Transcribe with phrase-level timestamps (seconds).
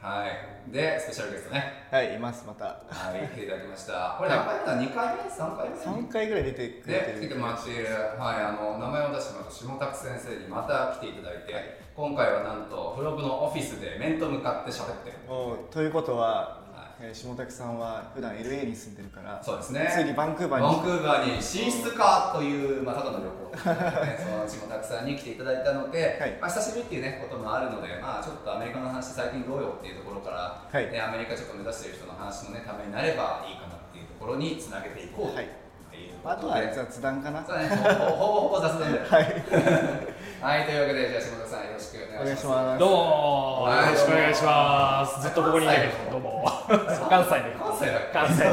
[0.00, 0.72] はい。
[0.72, 1.84] でスペシャルゲストね。
[1.90, 2.64] はい、います、また。
[2.64, 4.16] はい 来ていただきました。
[4.16, 5.76] これ何回目だ2回目？3回目？
[5.76, 7.20] 三回ぐらい出てくれてる。
[7.20, 15.16] で来てもらっている、はい、あの名前を出してもらった下拓先生にまた来ていただいて、今回はなんとフログのオフィスで面と向かって喋ってる。
[15.28, 16.59] おということは、は
[17.02, 19.88] えー下滝さんは普段 LA に住んでるから、そうですね。
[19.90, 20.76] ついにバンクーバーに。
[20.76, 23.56] バンクーバーに進出かという、まあ、ただの旅行、
[24.04, 26.36] ね、その下拓さんに来ていただいたので、はい。
[26.40, 30.92] まあ、久しぶりっていう、ね、こともあるので、まあ、ちょっとアメリカの話最近どうよっていうところから、はい。
[30.92, 35.59] ね、アメリカちょっと目指している人の話の、ね、ためになればいいかなっていうところにつなげていこうとはい
[36.22, 37.44] あとは雑談かな。
[37.44, 38.98] そうだね、ほぼほぼ雑談で。
[38.98, 39.24] はい。
[40.40, 42.78] はい、というわけで、じゃあ、下田さん、よろしくおお願いします。
[42.78, 45.22] どうもはいよろしくお願いします。
[45.22, 46.44] ずっとここにいないけど、どうも。
[47.08, 47.56] 関西で。
[47.56, 48.50] 関西だ関西で。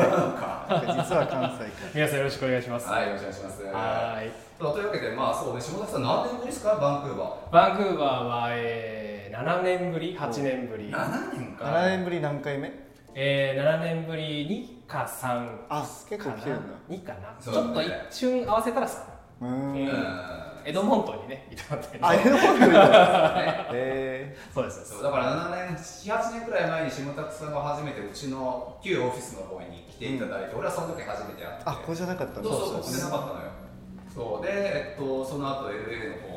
[0.93, 2.87] 実は関西か皆さんよろしくお願いします。
[2.87, 3.63] はい、よろしくお願いします。
[3.63, 4.31] はい。
[4.59, 10.91] というわけで、まあ、そうね、下田さん、何年ぶりですか、バンクーババンクーバーは、えー、7年ぶり ?8 年ぶりー。
[10.91, 11.65] 7年か。
[11.65, 12.71] 7年ぶり何回目？
[13.13, 16.73] えー、7年ぶり2か3あ、結かな構来てるんだ。
[16.89, 18.91] 2かな、ねちょっと一瞬合わせたら3。
[19.41, 19.87] うーうんん。
[20.65, 22.71] エドモントンにね、いたんだけどあ、えの本当に
[23.73, 24.75] えそうです。
[24.75, 31.63] そうですそうだから7年、7、8年くらい前に下拓さんが初めてうちの旧オフィスの方に来ていただいて、俺はその時初めて会って。
[31.63, 31.69] ー。
[31.71, 33.47] あ、これじゃなかったそうそうそう、ここでなかったのよ。
[34.13, 36.36] そうで、えっと、その後 LA の方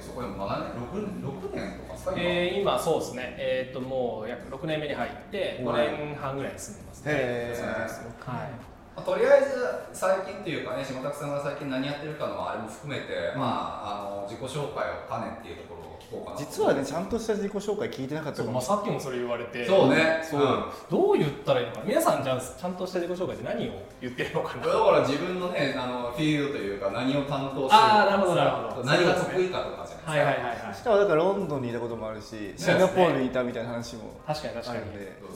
[0.00, 7.12] そこでも7年、6, 6年とかですか、今えー、今そうですね、えー、ともう約6年目に入って5年半ぐらい住んでますね。
[7.14, 8.10] へそうなんですよ。
[8.20, 8.50] はい。
[8.96, 15.89] まあとりあえず最近っていうかね下拓さんが最近何やってるかのあれも含めて、まああの自己紹介を兼ねっていうところ
[16.36, 18.60] 実はね、ちゃんとした自己紹介聞いてなかったそうまあ。
[18.62, 19.66] さっきもそれ言われて。
[19.66, 20.20] そうね。
[20.28, 20.64] そう、うん。
[20.90, 24.66] どう言ったらいいのか皆さんじゃあちゃんとした自己紹介って何を言ってるのかな？
[24.66, 28.84] だから自分のねあのフィールドというか何を担当してるあーなるほどなるほど。
[28.84, 34.20] 何が得意かとかじゃはないいですか、はいはいはいしかもだからロンドンにいたこともあるし、シンガポールにいたみたいな話も。
[34.26, 34.80] 確かに確かに。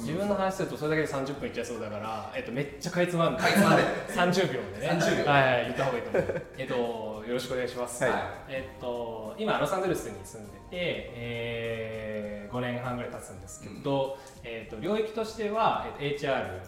[0.01, 3.43] 自分の話するとそれだけで30分いっちゃいそうだから、えっと、めっちゃかいつまんで。
[3.43, 3.83] かいつまんで。
[4.15, 4.99] 30秒でね。
[5.01, 5.31] 30秒。
[5.31, 6.43] はいはい言った方がいいと思う。
[6.59, 8.13] えっとよろしくお願いします、はい。
[8.49, 16.61] えっと今ロサンゼルスに住んでて、えー、5年半ぐらい経つんですけど、えっと領域としては、えっと HR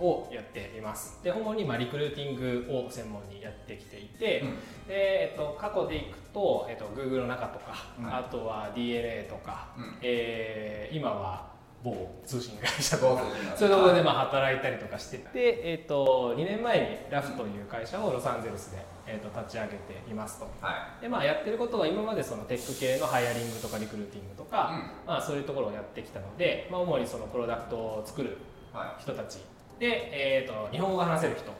[0.00, 1.22] をやっています。
[1.24, 4.48] で主にまあリクルーティングを専門にやってきていて、うん。
[4.88, 8.06] でえっと、過去でいくと、えっと、Google の中とか、うん。
[8.06, 9.96] あとは DNA とか、うん。
[10.02, 13.22] えー今は某通信会社とか
[13.56, 20.46] そういうところでまあ働いたりとかしてて、えっと2年前にラフという会社をロサンゼルスで、えっと立ち上げていますと。
[20.60, 28.38] はでまあ、やってることは今までそのテック系のハイアリングとかリクルーティングとか、まあ、そういうところをやってきたので、まあ、主にそのプロダクトを作る
[28.74, 29.38] いは人たち
[29.78, 31.54] で、えー、と日本語が話せる人っ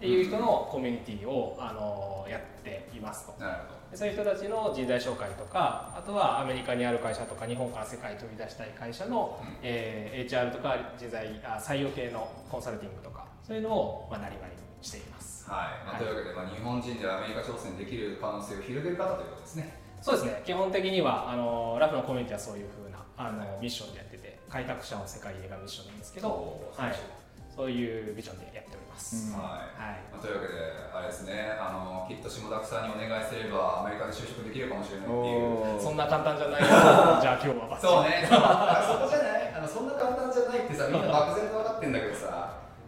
[0.00, 3.34] ていう人のコミュニティを、あのやっていますと。
[3.38, 9.58] いなるほでそういう人たちの人材紹介とかあとはアメリカにある会社とか日本から世界に飛び出したい会社の、うん。
[9.62, 15.21] えー HR とか人材あ採用系のコンサルティングとかそういうのを、まあ、なりわいにしています。
[15.21, 19.82] どはい、まあ、というわけで、まあ、日本人でアメリカ挑戦できる可能性を広げる方ということですね。
[20.00, 20.42] そうですね。
[20.44, 26.28] 基本的にはあのラフのコミュニティはそういうふうなあのミッションでやってて開拓者を世界へがミッションなんですけど、
[26.74, 26.94] そうはい、
[27.54, 29.38] そういうビジョンでやっております、うん。
[29.38, 29.78] はい。
[29.78, 30.02] はい。
[30.10, 30.58] まあ、というわけで、
[30.90, 35.78] あれですね、あのきっと下田さんにお願いすれば、アメリカで就職できるかもしれないっていう。
[35.78, 36.64] そんな簡単じゃない。
[36.66, 38.34] じゃあ今日はそうね、そ
[38.98, 39.54] こじゃない。
[39.54, 42.41] あの、そんな簡単じゃないってさ、みんな漠然と分かってんだけどさ、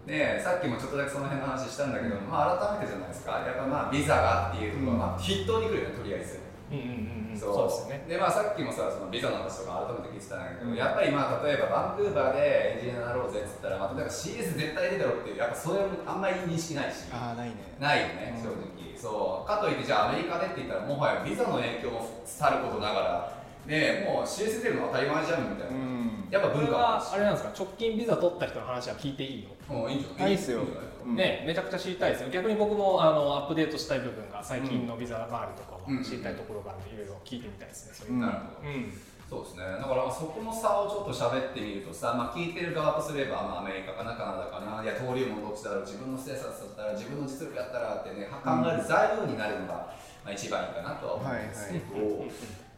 [0.06, 6.44] ねえ、さっきもちょっとだけその辺の話したんだけど、まあ、改めてじゃないですか、やっぱまあ、ビザがっていうところが、まあ、筆頭に来るよね、とりあえず。
[6.72, 7.38] うんうんうんうん。
[7.38, 7.68] そう。
[7.68, 8.04] ですよね。
[8.08, 17.08] でまあ、さっきもさそのビザの話とか改めて聞いてたんだけど、やっぱりまあ例えばバンクーバーでエンジニアになろうぜっつったら、まあ、例えば CS 絶対出たろうっていうやっぱそれもあんまり認識ないし。
[17.12, 17.54] あー、ないね。
[17.80, 18.42] ないよね、うん。
[18.42, 18.96] 正直。
[18.96, 19.48] そう。
[19.48, 26.23] かといってじゃあアメリカでって言ったらもはやビザの影響もさることながらねもう CS 出るの当たり前じゃんみたいな、うん。
[26.34, 26.72] やっぱ文化。
[26.72, 27.52] もはあれなんですか？
[27.56, 30.22] 直近ビザ取った人の話は聞いていいの、もういいんじゃない？
[30.22, 30.58] ないっすよ。
[30.58, 30.84] いいんじゃない？
[31.06, 31.16] うん。
[31.16, 32.28] ねめちゃくちゃ知りたいですよ。
[32.30, 35.98] 逆に僕もあのアップデートしたい部分が最近のビザ周りとかうん。
[35.98, 37.94] は知りたいところがあるのでいろいろ聞いてみたいですね。
[37.94, 38.92] そういううんなるほど、うん
[39.24, 49.88] そうですね、だからそこの差をちょっと喋ってみるとさ、まあ、聞いてる側とすれば、まあ、アメリカかな、カナダかな、いや、登竜門どっちだろう、自分のステータスだったら、自分の実力やったらってね、考える材料になるのが、
[50.22, 52.28] まあ、一番いいかなとは思うんですけど、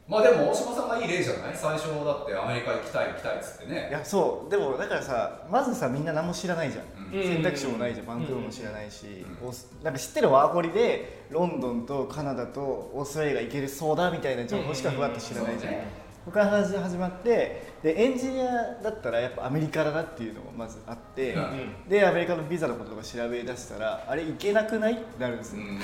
[0.08, 1.56] まあでも大島さんがいい例じゃない？
[1.56, 4.50] 最初だってアメリカ行きたい行きたいっつっていねやそう。
[4.50, 7.22] でもだからさまずさみんな何も知らないじゃん、うん。
[7.22, 8.06] 選択肢もないじゃん。
[8.06, 9.06] バンクーバーも知らないし、
[9.40, 9.84] うん。
[9.84, 16.06] なんか知ってるワーホリでロンドンとカナダとオーストラリアが行けるそうだみたいな情報しかふわっと知らないじゃん、そうね。
[16.24, 21.88] ここから話が始まってでエンジニアだったらやっぱアメリカだなっていうのがまずあって、うん。
[21.88, 25.78] でアメリカのビザのこととか調べ出したらあれ行けなくないってなるんですよ、うん。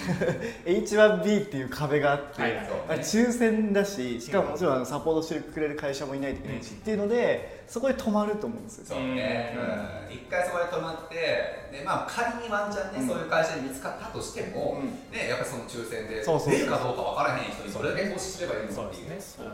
[0.65, 8.85] H1B っていう壁があって、はいねあれ抽選だししかももちろんサポートしてくれる会社もいないといけないし、っていうのでそこで止まると思うんですよ。
[8.87, 9.57] そうね、
[10.11, 10.13] うん。
[10.13, 13.09] 一回そこで止まってで、まあ、仮にワンチャンね、うん。
[13.11, 14.91] そういう会社に見つかったとしても、うん。
[15.17, 19.09] ね、やっぱりその抽選でそうそうそう出るかどうかわからへん人にそれだけ投資すればいいのっていう。
[19.09, 19.47] ですね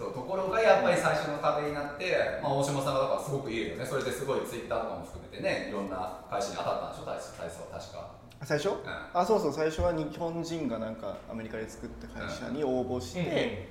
[0.00, 3.84] そうところがやっぱり最初の壁になって、まあ、大島さんがだからすごくいいよね。
[3.84, 8.76] それですごいツイッターとかも含めてねいろんな会社に当たったんでしょ大使大使は確か、最初、うん。
[9.12, 13.68] あそうそう最初は日本人がなんかアメリカで作った会社に応募して、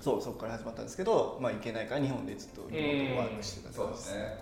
[0.00, 4.38] そうそこから始まったんですけど、まあ、行けないから日本でずっとリモートワークしてたそうですね、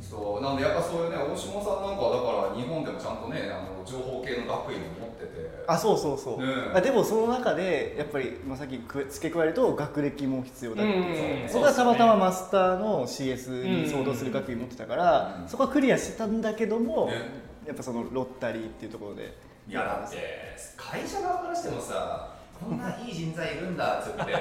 [0.00, 0.42] そう。
[0.42, 5.52] なんでやっぱそういうね大島さんなんかはだから日本でもちゃんとねあの情報系の学位も持ってて。
[5.66, 17.14] あそうそうそう、うんあでもその中でやっぱり、まあ、さっきく付け加えると学歴も必要だっていう、うんそこはたまたまマスターの CS に相当する学位持ってたから、うんそこはクリアしてたんだけども、ね。
[17.66, 19.52] やっぱそのロッタリーっていうところで。
[19.68, 20.16] いやだって
[20.76, 22.31] 会社側からしてもさ
[22.68, 24.32] こんないい人材いるんだっつって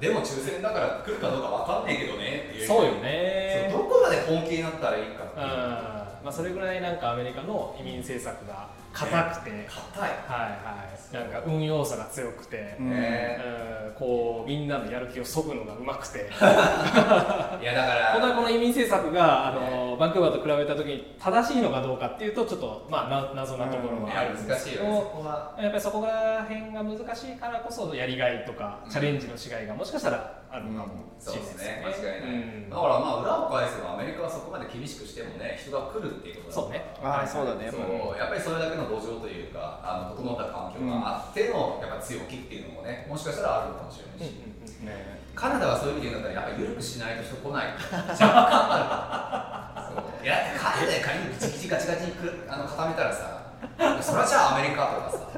[0.00, 2.66] でも抽選だから来るかどうかわかんないけどねっていう。
[2.66, 3.68] そうよね。
[3.72, 5.40] どこまで本気になったらいいかってう。
[5.40, 5.42] ん。
[5.42, 10.00] いうまあ、それぐらいなんかアメリカの移民政策が硬くて、硬い。
[10.00, 11.14] はいはい。
[11.14, 12.90] なんか運用さが強くて、うん。
[12.90, 13.38] ね
[13.86, 13.94] うん。
[13.94, 16.18] こうみんなのやる気をそぐのがうまくて。
[16.28, 18.12] いやだから。
[18.12, 24.84] 本当はこの移民政策があのバンクーバーと比べた時に正しいのかどうかっていうとちょっとまあな謎なところいはあやるんですけど。
[24.84, 25.00] 難しいよね。
[25.00, 30.86] そこはやっぱりそこら辺が難しいからこそやりがいとかチャレンジのしがいがもしかしたらあるかも
[31.18, 31.72] しそうでれないですすね。
[31.72, 31.84] ね。
[31.84, 32.36] 間違いない、う
[32.66, 32.70] ん。
[32.70, 36.94] だからまあ裏を返せばアメリカはそこまで厳しくしてもね人が来るっていうことそうね。
[37.02, 45.18] あーそうだねそうやっぱりそれだけの土壌というかあの整った環境があってのやっぱ強気っていうのもねもしかしたらあるのかもしれないし、ね。
[45.34, 47.66] カナダはそういう意味で言うんだったらやっぱり緩くしないと人来ない。
[47.74, 48.38] 若干
[48.70, 53.52] あるいやカナダで仮にギチギチガチガチにくるあの固めたらさ
[54.00, 55.30] それはじゃあアメリカとかさ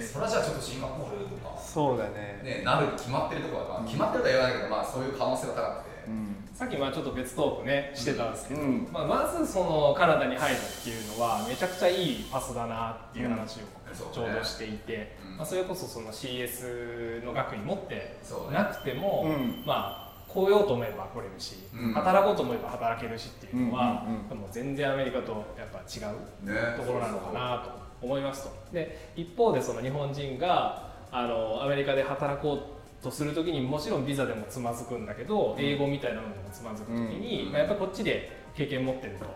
[0.00, 1.56] それはじゃあちょっとシンガポールとか。
[1.58, 2.40] そうだね。
[2.42, 5.95] ね、なるに決まってるところだから、決まってるとは言わないけど、まあ、そういう可能性が高くて、うん
[6.56, 8.88] さっきまあちょっと別トークねしてたんですけど、うん。
[8.90, 13.60] まあ、まずそのカナダに入るっていうのはめちゃくちゃいいパスだなっていう話を
[14.10, 15.36] ちょうどしていて、うん。
[15.36, 18.16] まあ、それこそその CS の学位持って
[18.50, 21.92] なくても、うんまあ来ようと思えば来れるし、うん。
[21.92, 24.38] 働こうと思えば働けるしっていうのは、うんうんうん。
[24.38, 26.54] もう全然アメリカとやっぱ違うね。
[26.78, 27.70] ところなのかなと
[28.00, 28.50] 思いますと。
[28.72, 32.75] で一方でその日本人があのアメリカで働こう
[33.06, 37.52] とするときにもちろんビザでもつまずくんだけど英語みたいなのでもつまずくときに、うん。
[37.52, 39.26] まあ、やっぱりこっちで経験持ってると、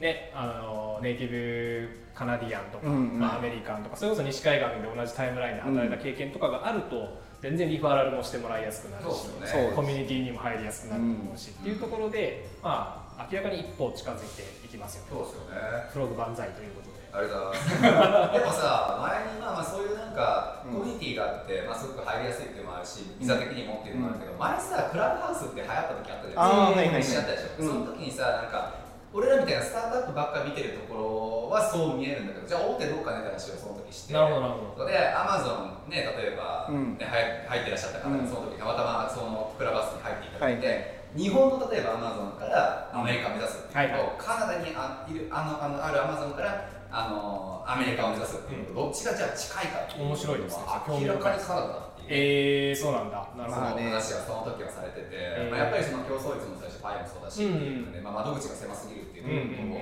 [0.00, 9.26] ね、あのネイティブカナディアンとか、まあ、アメリカンとかそれこそ西海岸で同じタイムラインで働いた経験とかがあると全然リファラルもしてもらいやすくなるし
[9.74, 15.86] コミュニティにも入りやすくなると思うし、っていうところで、まあ、明らかに一歩近づいていきますよそうですよね。
[15.92, 16.94] フログ万歳ということで。
[17.14, 18.32] ありがとうございます。
[18.34, 26.42] でもさ、前にまあまあそういうなんか、うんコミュニティがあって、まあすごく入りやすいっていうのもあるし、ビザ的にもっていうのもあるけど、前さ、クラブハウスって流行った時あったじゃないですか。
[26.42, 27.62] あーはいはいったでしょ。
[27.62, 28.82] うんその時にさ、なんか、
[29.14, 34.14] 俺らみたいなスタートアップばっか見てるところはそう見えるんだけど、じゃあ大手どうかねって話をその時して。
[34.14, 35.54] なるほどなるほどで、アマゾ
[35.86, 43.88] ンね、例えば、うんね、入入ってらっしゃった方がうんその時たまたまそのクラブハウスに入っていただいて、はい日本の例えばアマゾンからアメリカを目指すっていうと、はい。
[43.90, 50.62] はいカナダにあいるあのあのあるアマゾンからあのアメリカを目指すっていうと、どっちがじゃあ近いかっていう面白いですね。
[50.88, 52.08] 明らかにカナダだっていう。
[52.10, 53.28] えー、そうなんだ。
[53.36, 53.66] なるほど。
[53.66, 57.92] まあね話がその時はされてて、えーまあ、やっぱりその競争率も最初パイもそうだし、うん。
[57.92, 59.80] ねまあ、窓口が狭すぎるっていううんうんうんのも、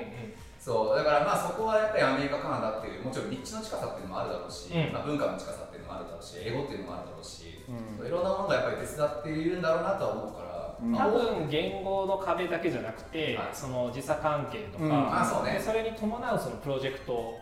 [0.60, 4.92] そうだからまあそこはやっぱりアメリカ、カナダっていうもちろん立地の近さっていうのもあるだろうし、うん。
[4.92, 8.06] まあ、文化の近さっていうのもあるだろうし英語っていうのもあるだろうし、うん。
[8.06, 10.51] いろんなものがやっぱり手伝っているんだろうなとは思うから、
[10.90, 13.48] 多分言語の壁だけじゃなくて、はい。
[13.52, 15.20] その時差関係とか、うん。
[15.20, 15.52] あそうね。
[15.52, 17.34] でそれに伴うそのプロジェクト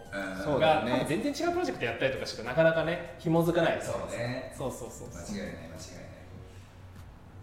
[0.58, 0.92] が、よね。
[0.92, 3.76] 多分全然違うプロジェクトやったりとかしてなかなかね紐づかない。
[3.76, 4.54] ですよそうね。
[4.56, 5.36] そうそうそうそう。
[5.36, 5.70] 間違いない間違い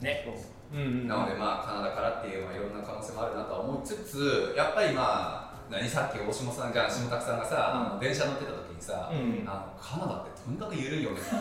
[0.04, 0.16] ない。
[0.26, 0.28] ね。
[0.74, 0.78] う。
[0.78, 1.08] んうん。
[1.08, 9.44] なのでまあカナダからっていうまあいろんな可能性もあるなとは思いつつやっぱりまあ何さっき大下さんが下拓さんがさ、あの電車乗ってた時にさ、うん。
[9.50, 11.18] あのカナダってとにかく緩いよね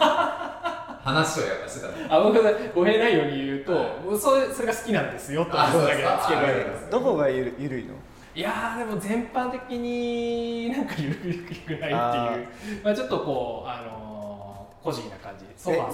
[1.07, 2.15] 話をやっぱしてたの。
[2.15, 4.05] あ僕が語弊ないように言うと、はい。
[4.05, 6.23] もうそれそれが好きなんですよとあいうことだけそうですか。
[6.29, 6.91] 付け加えてあます。
[6.91, 7.95] どこがゆるゆるいの？
[8.35, 12.49] いやーでも全般的になんかゆるくないってあいう。
[12.83, 15.45] まあちょっとこうあのーコジーな感じ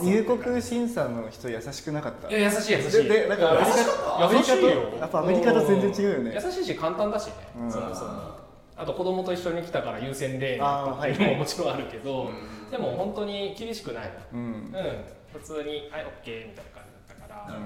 [0.06, 2.28] 入国審査の人優しくなかった？
[2.28, 3.04] いや優しい優しい。
[3.04, 4.98] ででなんかアメリカアメリカと優しいよ。
[5.00, 6.32] やっぱアメリカと全然違うよね。
[6.34, 7.72] 優しいし簡単だしね、うん。
[7.72, 8.10] そもそも
[8.76, 12.70] あと子供と一緒に来たから優先レーンっていうのももちろんあるけど、うん。
[12.70, 14.74] でも本当に厳しくないうんうん、
[15.32, 17.62] 普通に「はい OK」みたいな感じだったから、うん。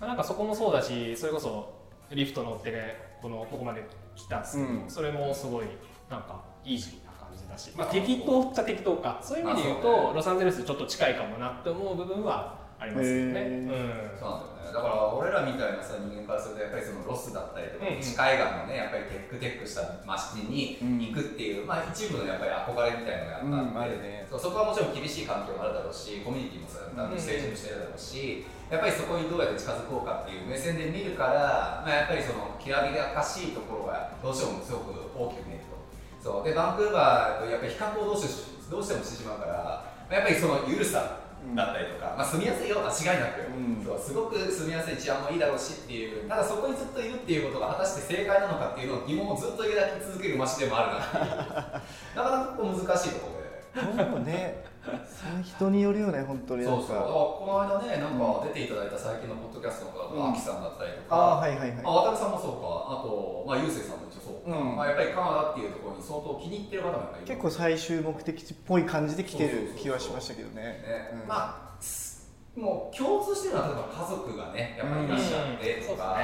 [0.00, 1.74] まあなんかそこもそうだしそれこそ
[2.10, 4.90] Lyft 乗ってねこのここまで来たんですけど、うん。
[4.90, 5.66] それもすごい
[6.08, 9.18] なんかイージーな感じだし、まあ、適当っちゃ適当か。
[9.22, 13.40] そういう意味で言うとロサンゼルスちょっと近いかもなって思う部分はありますよね。
[13.40, 14.18] うん。
[14.18, 14.68] そうなんだよ。
[14.68, 24.26] ねだから俺らみたいなさ人間からするとやっぱりそのロスだったりとか、西海岸のねやっぱりテックテックした街に行くっていう、まあ一部のやっぱり憧れみたいなのがあったんで、うんあるね。
[24.28, 35.80] そうそこはもちろん厳しい環境もあるだろうしコミュニティもさあのうん成長してるだろうし、やっぱりそこにどうやって近づこうかっていう目線で見るから、まあ、やっぱりそのきらびやかしいところがどうしてもすごく大きく見えると。
[36.20, 36.44] そう。
[36.44, 41.24] でバンクーバーとやっぱり比較をどうしてどうしてもしてしまうからやっぱりその緩さ
[41.54, 43.84] だったりとか、まあ、住みやすいよ間違いなく、うん。
[43.84, 52.16] そうすごく住みやすい治安もいいだろうしっていうただそこにずっといるっていうことが果たして正解なのかっていうのを疑問をずっと抱き続ける街でもあるなっていう。
[52.16, 53.35] なかなか難しいところ
[53.76, 53.82] で。
[53.84, 56.64] そうねその人によるよね本当に。
[56.64, 56.96] そうそう。
[56.96, 60.30] この間ねなんか出ていただいた最近のポッドキャストの方うん。
[60.30, 61.72] アキさんだったりとか、ああはいはいはい。
[61.82, 63.02] まあ、渡さんもそうか。
[63.02, 64.76] あと、まあ、ゆうせいさんも一応そうか、うん。
[64.76, 70.62] まあ、やっぱりカナダっていうところに相当気に入ってる方もいる結構最終目的地っぽい感じで来てる気はしましたけどね。
[70.62, 71.10] ね。
[71.22, 71.28] うん。
[71.28, 72.16] まあす
[72.56, 76.16] もう共通してるのは例えば家族がねやっぱりいらっしゃってとか、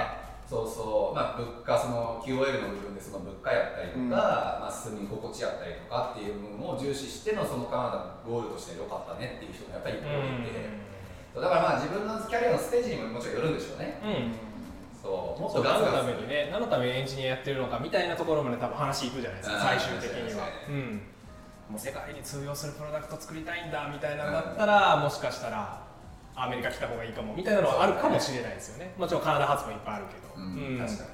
[0.53, 1.17] そうそう。
[1.17, 4.11] まあ物価その QOL の部分でその物価やったりとか、うん。
[4.13, 10.69] まあ、住み心地やったりとかっていう部分を重視してのそのカナダのゴールとして良かったねっていう人もやっぱりいっぱいいて、
[11.33, 13.97] そうだからまあ自分のキャリアのステージにももちろんよるんでしょうね。
[14.05, 15.01] うん。
[15.01, 15.41] そう。
[15.41, 16.13] もっそう何のとガツ。
[16.13, 21.01] ガツためにね何のためにエンジニアやってるのかみたいなところまで多分話いくじゃないですかうん最終的には、うん、
[21.73, 25.92] もう世界に通用するプロダクト作りたいんだみたいなのだったら、もしかしたら
[26.35, 27.35] アメリカ来た方がいいかも。
[27.35, 28.95] みたいなのはあるかもしれないですよね。
[28.97, 30.79] もちろんカナダ発もいっぱいあるけど、うん。
[30.79, 31.11] 確かに。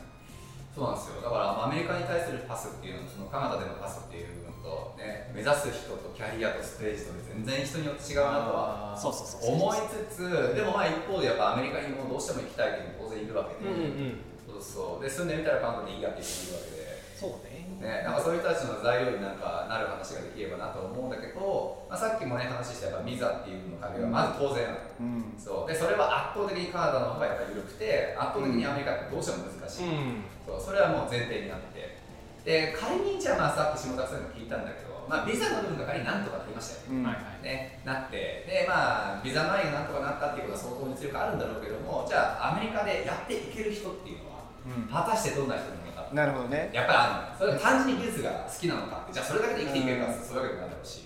[0.75, 1.23] そうなんですよ。
[1.23, 9.59] だからまあアメリカに対するパスっていうのとそのカナダでのパスっていう部分とね目指す人とキャリアとステージとで全然人によって違うなとはそうそうそうそう。
[9.59, 14.21] 思いつつでもまあ一方でやっぱアメリカにもどうしても行きたいっていうのも当然いるわけで、うんうんうん。
[14.47, 15.03] そうそう。
[15.03, 17.03] で住んでみたらカナダでいいやっていう人もいるわけで。
[17.19, 17.48] そうね
[17.79, 25.39] ね、なんかそういう人たちの材料になんかなる話ができればなと思うんだけど、まあ、さっきもね話したやっぱビザっていうの壁がまず当然ある、うん。
[25.39, 25.71] そう。
[25.71, 30.27] でそれは圧倒的にカナダの方がやっぱり緩くて圧倒的にアメリカってどうしても難しい、うん。
[30.43, 30.61] そう。
[30.61, 32.03] それはもう前提になって。
[32.43, 36.99] で仮にじゃあまあさっき下田さんが聞いたんだけど、まあ、ビザの部分が仮になんとかなりましたよ。
[36.99, 37.07] ね、うん。
[37.07, 37.47] はいはい。
[37.47, 38.43] ね、なって。
[38.43, 44.91] でまあビザ内容なんとかなったっていうことは相当に強くあるんだろうけどもじゃあアメリカでやっていける人っていうのはうん。
[44.91, 46.71] 果たしてどんな人なのかなるほどね。
[46.73, 50.99] やっぱりあるのそれが単純に技術が好きなのかじゃあそれだけで生きていけるかそういうわけでもないだろうし、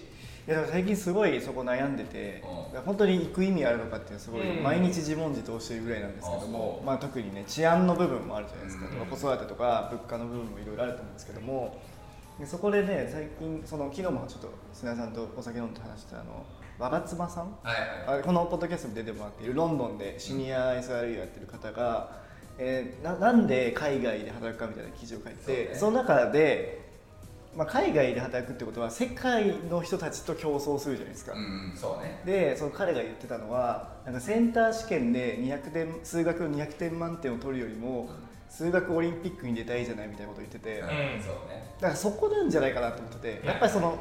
[0.46, 2.42] いやでも最近すごいそこ悩んでて、
[2.74, 4.62] う本当に行く意味あるのかっていうのはすごいうん。
[4.62, 9.06] 毎日自問自答してるぐらいなんですけどあも、そうまあ、特にね治安の部分もあるじゃないですか、うん。
[9.06, 11.80] 子育てとか物価の部分もいろいろあると思うんですけども
[12.40, 16.44] でそこでね最近その昨日もちょっと砂さんとお酒飲んで話したあの
[16.78, 17.52] 我妻さん？
[17.62, 17.72] は
[18.06, 22.21] いはいあこのポッドキャストに出てもらっているロンドンでシニア SRE をやってる方が、
[22.58, 25.74] えーななんで海外で働くかみたいな記事を書いてね。
[25.74, 26.80] その中で、
[27.56, 31.32] まあ、海外で働くってことは世界の人たちと競争するじゃないですか。
[31.32, 32.20] うんそうね。
[32.24, 38.10] でその彼が言ってたのはなんかセンター試験で200点数学の200点満点を取るよりも
[38.48, 40.88] 数学オリンピックに出たいじゃないみたいなことを言ってて、うん
[41.22, 41.74] そうね。
[41.80, 43.54] らそこなんじゃないかなと思っててや。
[43.54, 43.98] っぱりその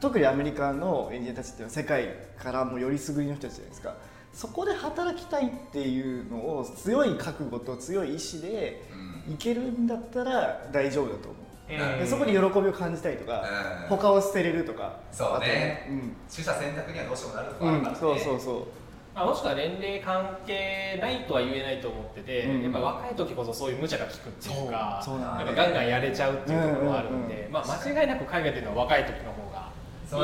[0.00, 3.94] 特にアメリカのエンジニアたちっていうのは世界からもよりすぐりの人たちじゃないですか
[4.32, 8.82] そこで働きたいっていうのを強い覚悟と強い意志で
[9.26, 9.34] うん。
[9.34, 11.36] いけるんだったら大丈夫だと思
[11.70, 11.98] う、うん。
[12.00, 13.44] でそこに喜びを感じたりとか、
[13.82, 13.88] うん。
[13.96, 15.84] 他を捨てれるとかそうね。
[15.84, 16.16] あとうん。
[16.30, 18.66] 取捨選択にはどうしてもなるとこうんあるからね、そうそうそう
[19.14, 22.62] まあ、もしくは年齢関係ないとは言えないと思ってて、うん。
[22.62, 29.68] やっぱ若い時こそそういう無茶が効くっていうかそうそうなんだなんかガンガンやれちゃうっていうところもあるんで、うんうんまあ、間違いなく海外っていうのは若い時の方が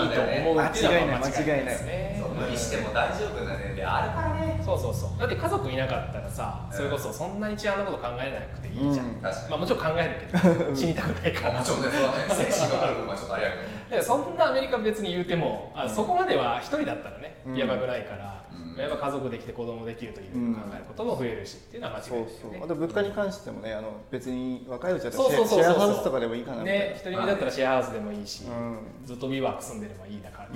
[0.02, 1.64] いいと思うっていうのはまあ間違いない。
[1.64, 4.62] ですね無理しても大丈夫な年齢あるからね。
[4.64, 5.18] そうそうそう。
[5.18, 9.14] だって家族いなかったらさそれこそそんなに治安のこと考えなくていいじゃん、うん。
[9.20, 9.50] 確かに。
[9.50, 11.58] まあ、もちろん考えるけど死にたくないから。
[11.58, 11.88] もちろんね。
[11.88, 13.96] そうだね精神があ分はちょっとあれやけど。
[13.96, 17.56] でそんなアメリカ別に言うてもあそこまでは一人だったらね、うん。
[17.56, 22.58] やばくないから、うんやっぱ家族できて子供できるという考えることも増えるしっていうのは間そ違いうないですよね。
[22.58, 25.62] そうあと物価に関してもねあの別に若いうちだったらそうそうそうそう。
[25.62, 28.78] シェアハウスとかでもいいかなみたいな、ね一人身だったらシェアハウスでもいいし、うん。
[29.04, 30.48] ずっとビワーク住んでればいいだから、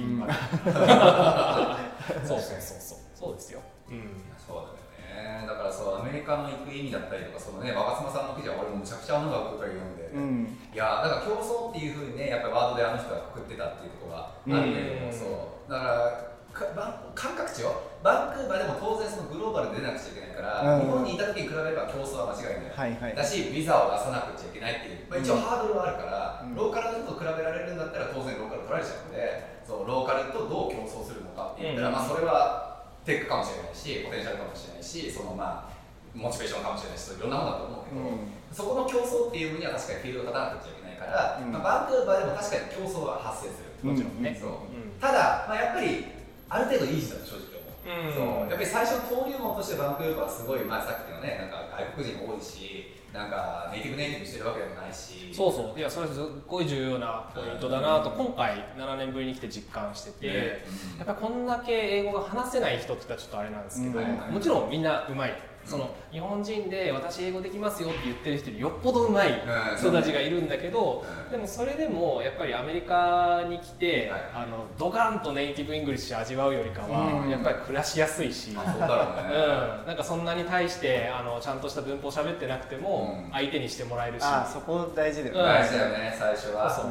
[2.27, 2.99] そうそうそうそう。
[3.23, 4.03] そうですよ、うん、
[4.35, 5.47] そうだよね。
[5.47, 10.59] だからそうアアメリカの行く意味だったりとかそのね若妻さんの記事は俺もむちゃくちゃ音楽ばっかり読んで、うん。
[10.75, 15.13] いやだから競争っていうふうにねやっぱりワードであの人がくくってたっていうところがあるけれども、うん。
[15.15, 15.71] そう。
[15.71, 17.73] だから感覚値よ
[18.05, 20.85] バンクーバーでも当然そのグローバルで出なくちゃいけないから、うん。
[20.85, 23.17] 日本にいた時に比べれば競争は間違いない、はいはい。
[23.17, 26.55] だしビザを出さなくちゃいけないっていう、まあ、一応ハードルはあるから、うん。
[26.55, 31.95] ローカルと比べられるんだったら当然ローカル取られちゃうのでそうローカルとどう競争するのかって言ったら、うん。
[31.97, 35.73] まあ、それはテックかもしれないしポテンシャルかもしれないしそのまあ
[36.13, 38.29] モチベーションかもしれないしいろんなものだと思うけど、うん。
[38.53, 41.53] そこの競争っていう分には確かにフィールドを立たなくちゃいけないから、うん。
[41.55, 44.37] まあ、バンクーバーでも確かに競争は発生する、もちろんね。
[44.37, 44.69] そう。
[44.69, 44.93] うん。
[45.01, 46.05] ただ、まあ、やっぱり
[46.53, 48.13] ある程度いい時だと正直思う、うん。
[48.13, 48.51] そう。
[48.51, 55.33] やっぱり最初登竜門としてバンクーバーはすごい、まあ、さっきのねなんか外国人も多いしなんかネイティブネイティブしてるわけでもないし。
[55.33, 55.79] そうそう。
[55.79, 60.65] いやそれすっごい重要なポイントだなと今回7年ぶりに来て実感してて、ね。
[60.99, 64.35] やっぱりこんだけ英語が話せない人って言ったらちょっとあれなんですけど、うん。
[64.35, 74.21] もちろんみんなうまいその日本人で私英語できますよって言ってる人よりよっぽどうまいうん人たちがいるんだけど、うんでもそれでもやっぱりアメリカに来て、はい。
[74.35, 77.31] あのドカンと native English 味わうよりかは、うん。
[77.31, 79.35] やっぱり暮らしやすいし、そうだろうね、
[79.81, 83.33] うん、なんかそんなに対してあのちゃんとした文法喋ってなくてもうん。
[83.33, 85.41] 相手にしてもらえるし、あそこ大事だようん。
[85.41, 86.71] ね、大事だよね最初は。
[86.71, 86.91] そう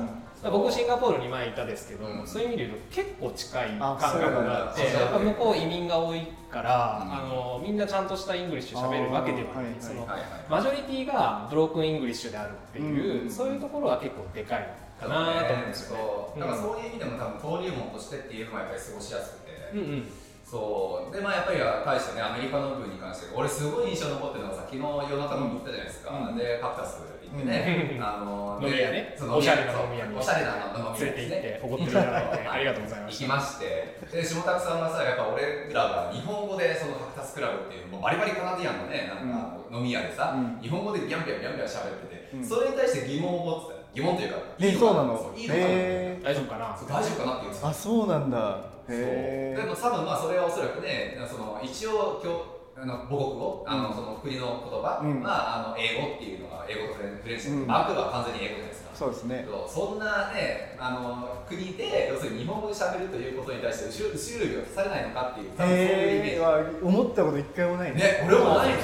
[0.49, 2.27] 僕シンガポールに前いたですけど、うん。
[2.27, 7.13] そういう意味で言うと結構近い感あ覚があってやっぱ向こう移民が多いから、うん。
[7.13, 13.29] あのみんなちゃんとした English 喋るわけではない、あーはいはいそのはいはいマジョリティが broken English であるっていう、うん。
[13.29, 14.67] そういうところは結構でかい
[14.99, 16.03] かなと思うんですよね。
[16.03, 16.39] そう。
[16.39, 20.09] だからそういう意味でも多分登竜門としてっていうのはやっぱり過ごしやすくて、うんうん。
[20.43, 21.15] そう。
[21.15, 26.35] でまあやっぱり対してねアメリカの部に関して俺すごい印象に残ってるのがさ昨日夜中飲み行ったじゃないですか、うん。
[26.35, 26.99] でカプタス
[27.31, 29.15] 行ってね、あの飲み屋ね。
[29.19, 30.17] おしゃれな飲み屋に。
[30.17, 32.47] おしゃれな飲み屋連れて行っですねてっていただいて。
[32.47, 33.25] ありがとうございました。
[33.25, 33.97] 行きまして。
[34.11, 40.61] で下拓さんがさやっぱ俺らが日本語でそのカクタスクラブっていうもうバリバリカナディアンのねなんか飲み屋でさ、うん。
[40.61, 45.17] 日本語でギャンビャンギャンビャン喋ってて、うんそれに対して疑問を持ってた疑問というかえいいそうなの？
[45.17, 45.65] そういいのかな？
[45.67, 46.77] へ大丈夫かな？
[46.87, 47.67] 大丈夫かなって言ってた。
[47.67, 48.37] あそうなんだ。
[48.87, 48.95] そう。
[48.97, 52.39] へでも多分まあそれはおそらくねその一応今日
[52.77, 55.21] あの母国語あのその国の言葉、うん。
[55.21, 57.67] まああの英語っていうのが英語とフレンフレンチ、うん。
[57.67, 58.89] バンクーバーは完全に英語じゃないですか。
[58.95, 59.47] そうですね。
[59.67, 66.85] そんなねあの国で要するに日本語で喋るということに対して後ろ後ろ指をされないのかっていう多分そういうイメージ。
[66.85, 67.97] 思ったこと一回もないね。
[67.97, 68.81] ね俺もないのよ。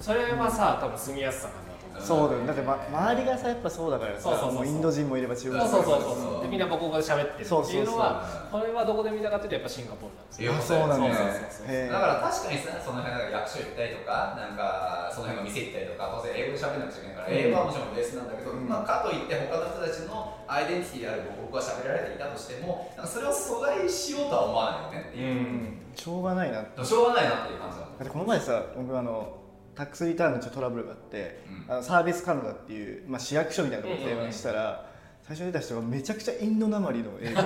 [0.00, 1.69] それはさ多分住みやすさなんだと思う。
[2.02, 4.54] そうだよだって、ま、周りがさやっぱそうだからさそうそうそうそう。
[4.54, 5.70] もうインド人もいれば中国人も。
[5.70, 6.42] そうそうそうそうそう。
[6.42, 10.52] でみんな母国語で喋ってるっていうのはこれはどこで見たかっていうとやっぱシンガポールなんですよ。
[10.60, 11.16] そうなんだ。
[11.16, 11.88] そうそうそうへえ。
[11.88, 17.34] だから確かにさその辺なんか役所行ったりとかなんかその辺の店行ったりとか当然英語で喋らなくちゃいけないから、うん。
[17.36, 29.39] 英語はもちろんベースなんだけど、うんまあ、かといって他の人たちのアイデンティティである母国語が喋られていたとしてもなんかそれを阻害しようとは思わないよねっていう、しょうがないなだしょうがないなっていう感じなのってこの前さ僕あの
[29.74, 31.72] タックスリターンのちょっとトラブルがあって、うん。
[31.72, 34.90] あのサービスカナダっていう、まあ、市役所みたいなところに電話したら、
[35.22, 37.42] 最初に出た人がめちゃくちゃインドなまりの英語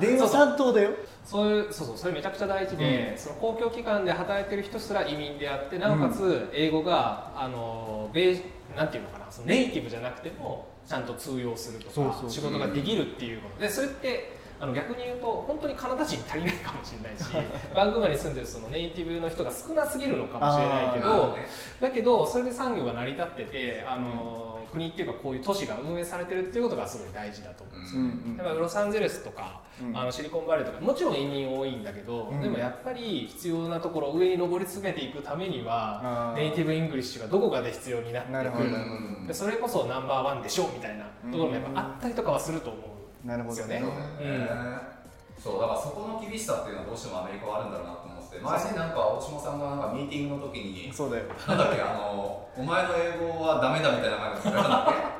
[0.00, 0.90] で電話担当だよ。
[1.24, 1.72] そういう。
[1.72, 1.96] そうそう。
[1.96, 8.42] それめちゃくちゃ大事で、その公共機関で働いてる人すら移民であってなおかつ英語が、あのベー
[8.76, 9.30] なんていうのかな。
[9.30, 12.30] そのネイティブじゃなくてもちゃんと通用するとかそうそう。
[12.30, 13.60] 仕事ができるっていうこと。
[13.60, 17.24] でそれってあの逆に言うと本当にカナダ人足りないかもしれないし
[17.74, 21.36] バンクーバーに住んでるそのネイティブの人が少なすぎるのかもしれないけど
[21.80, 28.00] だけどそれで産業が成り立っててあの、国っていうかこういう都市が運営されてるっていうことがすごい大事だと思うんですよ。
[28.00, 29.96] うんうんやっぱロサンゼルスとか、うん。
[29.96, 32.40] あのシリコンバレーとかもちろん移民多いんだけど、うん。
[32.40, 38.38] でもやっぱり必要なところ上に上り詰めていくためには native English がどこかで必要になってくる。
[38.38, 42.93] なるほどうんでそれこそナンバーワンでしょうみたいなところもやっぱあったりとかはすると思う
[43.24, 43.60] なるほどね。
[43.60, 44.94] そうだよね。
[45.38, 51.24] そうだからそこの厳しさっていうのはどうしてもアメリカはあるんだろうなと思ってて前になんか大島さんがなんかミーティングの時にそうだよ。
[51.46, 54.68] なんだっけあのお前の英語はダメだみたいな感じで言われ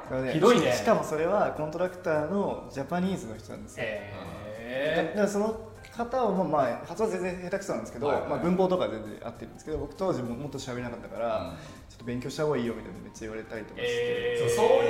[0.08, 0.72] たんだねひどいね。
[0.72, 3.84] ししかもそれはコントラクターのジャパニーズの人なんですよ。
[3.86, 8.20] へだからその方はまあまあ発音全然下手くそなんですけど、はい。
[8.20, 11.56] はいまあ、文法とか全然合ってるんですけど僕当時ももっと喋れなかったから、うん。
[11.88, 14.83] ちょっと勉強した方がいいよみたいなめっちゃ言われたりとかして、えそうそう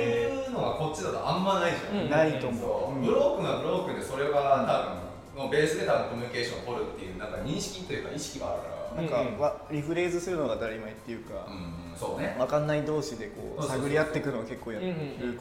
[0.95, 2.99] っちだとあんまないじゃん、うんないとそ思う、う。
[2.99, 3.03] ん。
[3.03, 4.63] うブロークンはブロークンでそれが
[5.35, 8.75] 多分のベースで多分コミュニケーションを取るっていうなんか認識というか意識があるから。
[8.95, 9.09] なん。
[9.09, 12.33] か、うんうんわリフレーズするのが当たり前っていうか、うん、そうね。
[12.37, 14.85] 分かんない同士でこう探り合っていくのが結構やる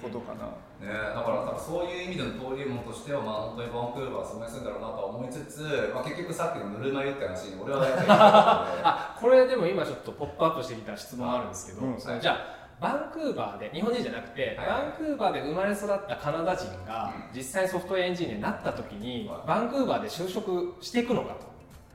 [0.02, 5.62] ことかな、ねだから多分そういう意味での登竜門としてはまあ本当にバンクーバーはそんなにするんだろうなとは思いつつ、
[5.94, 11.96] まあ、結局さっきのぬるま湯って話に俺はやっぱりあこれでも今ちょっとポップアップしてきた質問あるんですけど、うん。
[11.96, 14.66] じゃあバンクーバーで日本人じゃなくて、はい。
[14.66, 17.37] バンクーバーで生まれ育ったカナダ人がうん。
[17.37, 19.48] 実際ソフトウェアエンジニアになった時に、はい。
[19.48, 21.54] バンクーバーで就職していくのかと。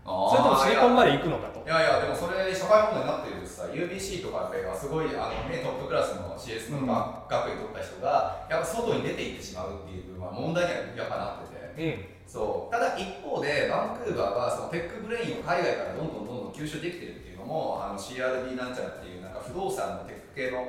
[0.10, 1.62] それともシリコンバレー行くのかと。
[1.62, 12.10] いやいやでもそれ社会問題になってるさ UBC とかがすごいあの、ね、トップクラスの CS の学学位取った人がやっぱ外に出て行ってしまうっていう部分は問題にはやっぱなってて。
[12.10, 12.72] うんそう。
[12.72, 20.64] ただ一方でバンクーバーはその tech brain を海外からどんどんどんどん吸収できてるっていうのもあの CBRE なんちゃらっていうなんか不動産のテック系の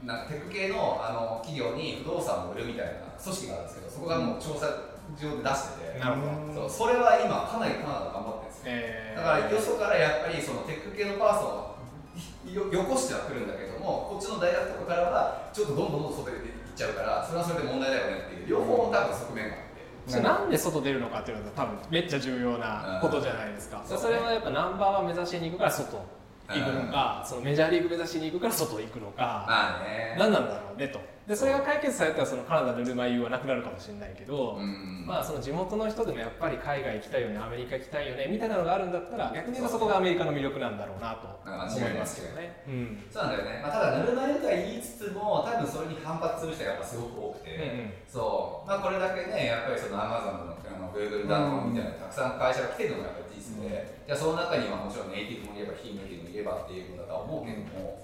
[0.00, 4.64] なんかテック系のあの企業に不動産を売るみたいな組織があるんですけどそこがもう調査
[5.18, 6.70] 上で出してて、なるほど。
[6.70, 8.64] そうそれは今かなりカナダ頑張ってるんですよ。
[8.64, 9.20] えー。
[9.20, 11.70] だからよそからやっぱりそのテック系のパーソンを
[12.48, 19.80] よよこしてはくるんだけどもこっちの大学とかからはちょっとどんどんどん外で行っちゃうからそれはそれで問題だよねっていう両方多分側面があって。
[20.08, 23.98] それなんで外出るのかっていうのが多分めっちゃ重要なことじゃないですか、うん。
[23.98, 26.00] それはやっぱナンバーワン目指しに行くから外
[26.54, 30.16] 行くのか、そのメジャーリーグ目指しに行くから外行くのか、まあね。
[30.18, 31.00] 何なんだろうねと。
[31.28, 35.04] でそれが解決されたらそのカナダのルマイユはなくなるかもしれないけど、うん。
[35.06, 42.64] まあその地元の人でもやっぱり海外行きたいよねアメリカ行きたいよねみたいなのがあるんだったら逆に言うとそこがアメリカの魅力なんだろうなと思いますけどね。
[42.66, 43.04] うん。
[43.12, 47.92] そうなんだよね、まあ、ただぬるま湯とは言いつつも多分それに反発する人がやっぱすごく多くて、うんうん。
[48.10, 48.66] そう。
[48.66, 57.98] まあこれだけねやっぱりそのアマゾンのあの Google だのみたいなたくさん会社が来てるのがやっぱり事実で、じゃあその中にはもちろんネイティブもいれば非ネイティブもいればっていうことだとは思うけども、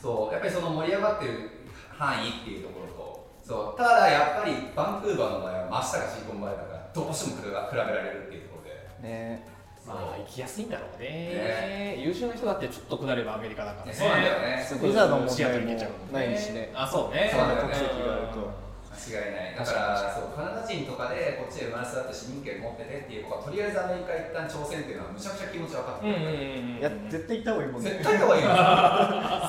[0.00, 1.50] そうやっぱりその盛り上がってる
[1.96, 3.00] 範囲っていうところと。
[3.42, 9.08] そうただやっぱりバンクーバーの場合は真下がシリコンバレーだからどうしても比べられるっていうところで。
[9.08, 9.46] ね。
[9.86, 11.08] まあ行きやすいんだろうね。
[11.08, 11.96] ね。
[11.98, 13.92] 優秀な人だってちょっと下ればアメリカだからね。
[13.92, 14.68] そうなんだよね。
[14.82, 16.70] ビザの問題もシアトル行けちゃうないしね。
[16.74, 17.28] あそうね。
[17.32, 18.38] そうだ国籍があると。
[18.38, 18.69] 間
[19.00, 19.56] 違いない。
[19.56, 27.90] だからそうカナダ人とかでこっちで生まれ育って市民権持っててっていう子はとりあえずアメリカ一旦挑戦っていうのはむちゃくちゃ気持ち分かってる、いや絶対行った方がいいもんね。
[27.90, 28.50] 絶対行った方がいいよ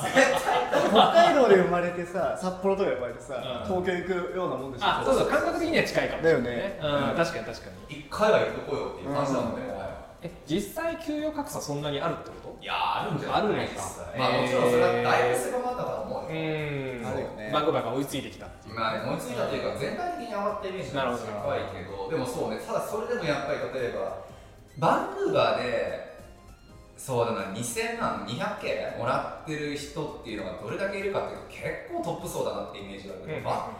[0.02, 0.52] 絶対
[0.88, 3.82] 北海道で生まれてさ札幌とかで生まれてさうん。
[3.82, 4.86] 東京行くようなもんでしょ。
[4.86, 6.80] あそうそう感覚的には近いかもしれないだよね。
[6.80, 7.16] うん。
[7.16, 7.96] 確かに確かに。
[7.96, 9.62] 一回は行っとこうよっていう感じなので、
[10.22, 12.62] え実際給与格差そんなにあるってこと？
[12.62, 13.40] いやあるんじゃない？
[13.40, 14.06] あるのかですか？
[14.16, 16.22] まあもちろんそれはだいぶ狭まったとは思う。
[16.22, 17.06] よ、うん。
[17.06, 17.50] あるよね。
[17.52, 18.74] バンクーバーが追いついてきたっていう。
[18.74, 24.22] まあ、思いついたというか全体的に上がったイメージが高いけどでもそうねただそれでもやっぱり例えば
[24.78, 26.12] バンクーバーで
[26.96, 33.44] そうだな2000万 200K もらってる人っていうのがどれだけいるかっていうと結構トップ層だなってイメージがあるけど、うん。
[33.44, 33.70] まあ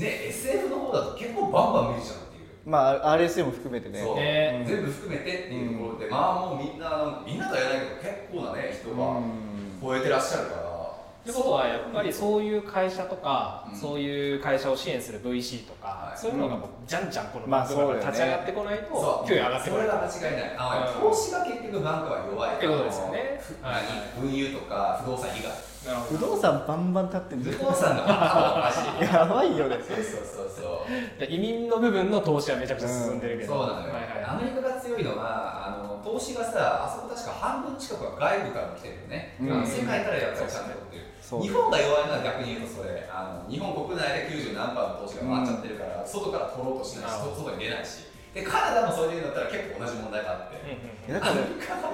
[0.00, 2.31] ね、SF の方だと結構バンバン見るじゃん。
[2.64, 4.00] まあ RSA も含めてね。
[4.00, 4.16] そう。
[4.16, 4.64] ね。
[4.66, 9.78] 全部含めてっていうところで、まあもうみんなみんなとは言えないけど結構なね人がうん。
[9.82, 13.76] 超えてらっしゃるから、ってことはやっぱりそういう会社とか、うん。
[13.76, 16.18] そういう会社を支援する VC とか、はい。
[16.18, 19.28] そういうのがもうじゃんじゃんこのが立ち上がってこないとそう。
[19.28, 20.54] 給与上がってこないそれが間違いない。
[20.56, 21.10] あうん。
[21.10, 23.40] 投資が結局バンクは弱いってことですよね。
[23.42, 23.82] ふはい。
[24.18, 25.50] 何運輸とか不動産以外
[25.82, 29.76] 不動産バンバン立ってんじ不動産の頭おかしいゃんやばいよね。
[29.82, 31.20] そうそうそうそう。
[31.20, 34.24] ど移民の部分の投資はめちゃくちゃ進んでるけど、そうなのよ、はいはい。
[34.24, 39.66] アメリカが強いのはあの投資がさあそこ確か半分近くは外部から来てるよね、うん。
[39.66, 51.34] 世界からやっぱりちゃんと取ってるそう日本が弱いのは逆に言うとそれあの日本国内で90何パーの投資が回っちゃってるから、外から取ろうとしないし外に出ないしでカナダもそういうのだったら結構同じ問題があって、だから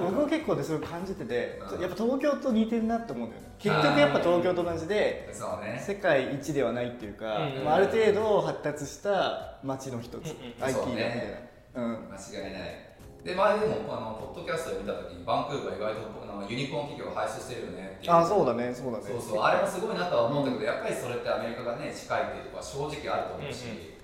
[0.00, 1.80] 僕も結構でそれを感じててうん。
[1.80, 3.48] やっぱ東京と似てるなって思うんだよね。
[3.58, 5.34] 結局やっぱ東京と同じで
[5.80, 11.50] 世界一ではないっていうか、うんまあ、ある程度発達した街の一つ、うんうん IT みたいな、ね。
[11.74, 11.84] うん。
[11.84, 12.88] 間違いない。
[13.24, 18.12] で前でもあのポッドキャストで見た時にバンクーバー意外とあのユニコーン企業を輩出してるよねっていう。
[18.12, 18.72] あそうだね。
[18.72, 19.04] そうだね。
[19.10, 19.42] そうそう。
[19.42, 23.97] あれもすごいなとは思ったけど、やっぱりそれってアメリカがね近いっていうところは正直あると思うし、うんうんなる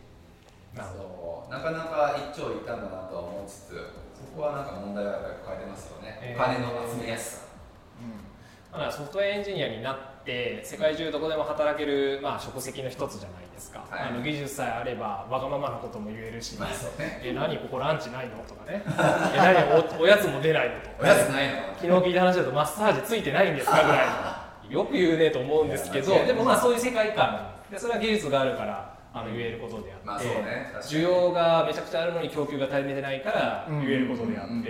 [0.83, 6.41] そうなかなか一長一短だなとは思いつつそこはなんか問題はやっぱり抱えてますよね、えー。
[6.41, 7.45] お金の集めやすさ。
[8.73, 14.09] だからソフトウェアエンジニアになって世界中どこでも働ける、まあ、職責の一つじゃないですか、はい。
[14.09, 17.21] あの技術さえあればわがままなことも言えるし、まあね。
[17.23, 18.39] え何ここランチないの？
[18.39, 18.83] とかね。
[18.85, 20.75] え何おおやつも出ないの？
[20.81, 21.57] とおやつないの？
[21.81, 24.07] 昨日聞いた話だとマッサージついてないんですかぐらい
[24.69, 24.73] の。
[24.81, 27.55] よく言うねと思うんですけどでもまあそういう世界観。
[27.71, 30.27] でそれは技術があるからあの言えることであって、
[30.83, 33.87] 需要がめちゃくちゃあるのに供給が足りてないからうん。
[33.87, 34.61] 言えることであって、うん。
[34.61, 34.65] っ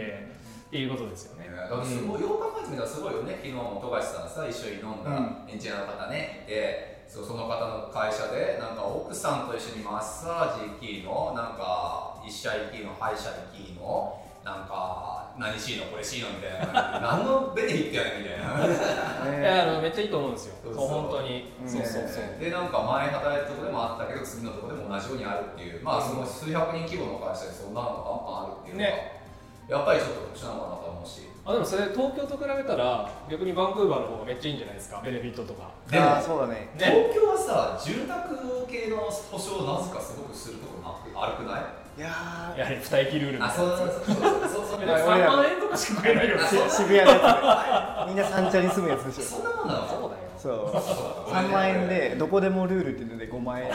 [0.71, 1.49] ていうことですよね。
[1.49, 3.41] だからすごい、よう考えてみたらすごいよね。
[3.41, 5.11] 昨日も富樫さんさ一緒に飲んだ
[5.49, 19.41] エンジニアの方ねいてそうその方の会社でなんか奥さんと一緒にマッサージ行きのなんか一社行きの歯医者行きのなんか何しいのこれしいのみたいな何のベネフィットやねんみたいな。
[19.41, 20.55] いやあのめっちゃいいと思うんですよ。
[20.63, 21.69] そう本当に、うん。
[21.69, 22.39] そうそうそう。
[22.39, 25.83] でなんか前働いたところでもあったけど次のところでも同じようにあるっていう。
[25.83, 29.21] まあその数百人規模の会社でそんなのがあるっていうのは、ね。
[29.67, 31.27] やっぱりちょっと特殊なのかなと思うし。
[31.45, 35.03] あでもそれ東京と比べたら逆にバンクーバーの方がめっちゃいいんじゃないですか？
[35.05, 35.69] ベネフィットとか。
[35.91, 36.71] でもああそうだね。
[36.79, 41.84] 東京はさ住宅系の保証をなぜかすごくするとこなく悪くない？
[41.97, 42.59] いやー。
[42.59, 43.47] やはり二駅ルールみたいな。
[43.47, 44.81] あそうそうそうそうそうそう。
[44.81, 48.09] 3万円とかしか買えないよ渋谷のやつで。
[48.09, 49.23] みんな三茶に住むやつでしょ。
[49.23, 49.89] そんなもんなの？
[49.89, 50.23] そうだよ。
[50.37, 51.31] そう。
[51.31, 53.71] 3万円でどこでもルールっていうので5万円。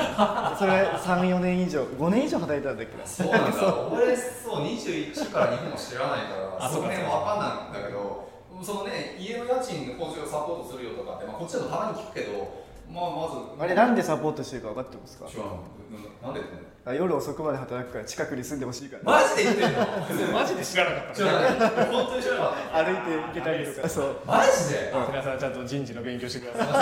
[0.58, 3.06] それ34年以上5年以上働いたんだっけな。
[3.06, 3.58] そうなんだ。
[3.88, 8.30] 俺そう21から日本を知らないからあその辺わかんないんだけど
[8.62, 13.34] そのね家の家賃の補助をサポートするよとかって、まあ、こっちだとたまに聞くけどまあまず。
[13.64, 15.26] あれなんでサポートしてるか分かってますか？
[16.22, 16.42] ななんで
[16.86, 19.04] あ夜遅くまで働くから近くに住んでほしいから。
[19.04, 19.74] マジで言ってん
[20.28, 20.32] の？
[20.40, 21.14] マジで知らなかった。
[21.14, 21.50] 知らない
[21.86, 23.90] 本当に知らなかっ歩いて行けたりとか。
[23.90, 24.16] そう。
[24.26, 24.94] たマジで？
[25.10, 26.68] 皆さんちゃんと人事の勉強してください。
[26.74, 26.80] マ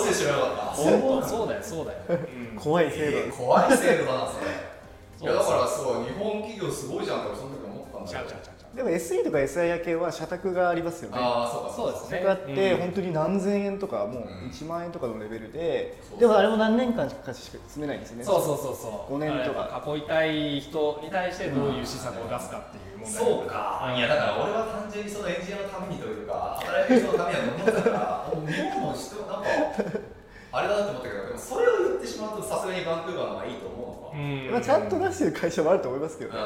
[0.00, 0.76] ジで知らなかった。
[0.76, 0.84] そう
[1.28, 2.12] そうだよそうだよ、う
[2.54, 4.46] ん怖い制度えー怖い制度だなそれ。
[5.18, 8.12] いやだからそう日本企業すごいじゃんっその時思ったんだけど。
[8.12, 11.16] ちゃうちゃうちゃうでも SE とか SI 系は社宅がありますよね。
[11.18, 12.20] ああそうかそうですね。
[12.20, 19.12] 社宅あって、うん本当に何千円とかもううん1万円とかのレベルで、そうでもあれも何年間しか住めないんですよねそうそうそうそう。
[19.12, 19.82] 五年とか。
[19.86, 23.94] 囲いたい人に対してどういう施策を出すかっていう問題そうか。
[23.96, 29.48] いやだから俺は単純にそのエンジニアのためにというか働いてる人のためにはと思ってたから もう日本の人なんか
[30.52, 34.05] あれだなと思ったけどでもそれを言ってしまうとさすがにバンクーバーの方がいいと思うの
[34.50, 36.38] まあ、ちゃんと出してる会社もあると思いますけどね、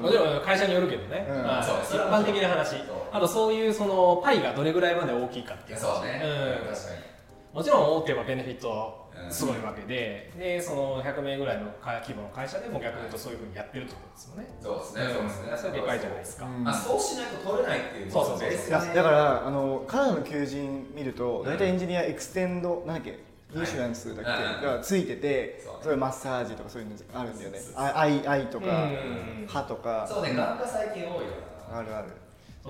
[0.00, 0.42] もちろん。
[0.42, 1.42] 会社によるけどね、うん。
[1.42, 1.76] まあそう。
[1.82, 2.70] 一般的な話。
[2.70, 2.78] そう。
[3.12, 6.74] あとそういうそのパイがどれぐらいまで大きいかっていう話そうね、うん。
[6.74, 7.12] 確かに。
[7.52, 14.48] もちろん大手はベネフィットすごいわけで、でその100名ぐらいの規模の会社でも逆に言うとそういうふうにやってるってことですよね。
[14.62, 15.56] そうですね、そうですね。
[15.56, 16.46] それでかいじゃないですか。
[16.46, 16.68] うん。
[16.68, 18.10] あ、そうしないと取れないっていう。
[18.10, 27.58] そうそうそうベースいやがねだからあのカナダの求人見ると大体エンジニアエクステンドなんだっけインシュランスだけがついててそれマッサージとかそういうのあるんだよね。
[27.76, 29.46] 愛愛とかうん。
[29.46, 30.06] 歯とか。
[30.08, 31.20] そうね、眼科最近多いよ
[31.70, 31.78] な。
[31.78, 32.08] あるある。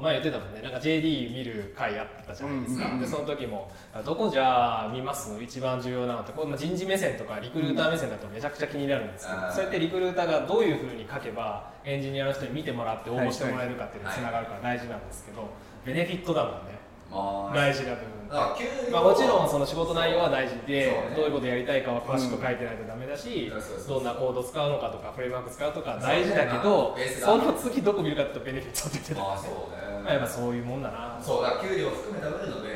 [0.00, 3.70] 前言ってたもんね、なんか JD 見る回あったじゃないですか、でその時も、
[4.06, 9.52] どこじゃあ見ますの一番重要なのって、これ人事目線とかリクルーター目線だとめちゃくちゃ気になるんですけど、うん。
[9.52, 15.50] そうやってリクルーターがどういうふうに書けば、エンジニアの人に見てもらって応募してもらえるかっていうのにつながるから大事なんですけど、
[15.84, 16.78] ベネフィットだもんね、
[17.10, 21.12] まあ、大事な部分まあ、もちろんその仕事内容は大事で、ね。
[21.14, 29.20] どういうことやりたいかは詳しく書いてないとダメだし、うんどんなコード使うのかとかフレームワーク使うとか大事だけどその次どこ見るかっていうとベネフィットって言ってた。
[29.20, 30.02] まあそうね。
[30.02, 31.18] ま あやっぱそういうもんだな。
[31.20, 32.71] そうだ、給料を含めた上でのベ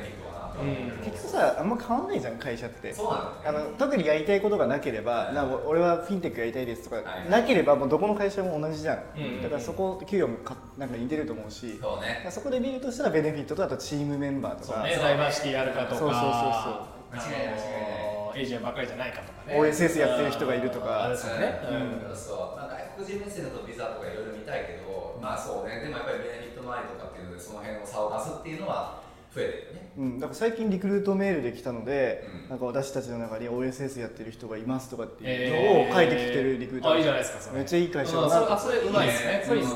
[1.05, 2.93] 結局さあんま変わんないじゃん会社って。
[2.93, 3.65] そうなんだよね。
[3.67, 7.31] あの特にやりたいことがなければ、な俺はフィンテックやりたいですとか、はい。
[7.31, 12.27] なければもうどこの会社も同じじゃん、うんだからそこ給与もかなんか似てると思うし、そうね。
[12.31, 16.33] そこで見るとしたらベネフィットとあとチームメンバーとか、そうねダイバーシティあるかとかそうそうそうそう。
[16.33, 21.05] あ間違いない間違いのエイジアンばっかりじゃないかとかね OSS やってる人がいるとか。
[21.05, 29.01] あれですよね、うん、そう、なんか外国人目線だとビザとかいろいろ見たいけど、まあそうね、でもやっぱりベネフィット周りとかっていうので、その辺の差を出すっていうのは
[29.37, 29.93] 増えてね。
[29.99, 32.49] うん、だから最近リクルートメールで来たので、うん。
[32.51, 39.57] なんか私たちの中に OSS やってる人がいますとかっていうのを書いてきてるリクルーターあいいじゃないですかめっちゃいい会社だなあそれうまいですね。
[39.57, 39.71] いいね。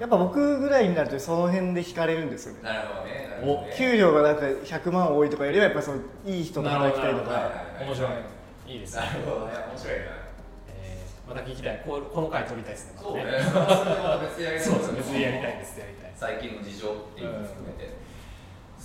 [0.00, 2.60] やっぱ僕ぐらいになるとその辺で惹かれるんですよね。
[2.62, 3.74] なるほどね。
[3.76, 7.52] 給料がなんか100万多いとかよりはやっぱそのいい人と働きたいとか。
[7.78, 8.72] ほど面白い。
[8.72, 9.02] いいですね。
[9.02, 10.04] なるほどね、面白いね。
[10.68, 11.82] えーまた聞きたい。
[11.84, 15.80] こうこの回取りたいですね そうね、別にやりたいそうです別にやりたいです。
[15.80, 17.90] やりたい最近の事情っていうのも含めて、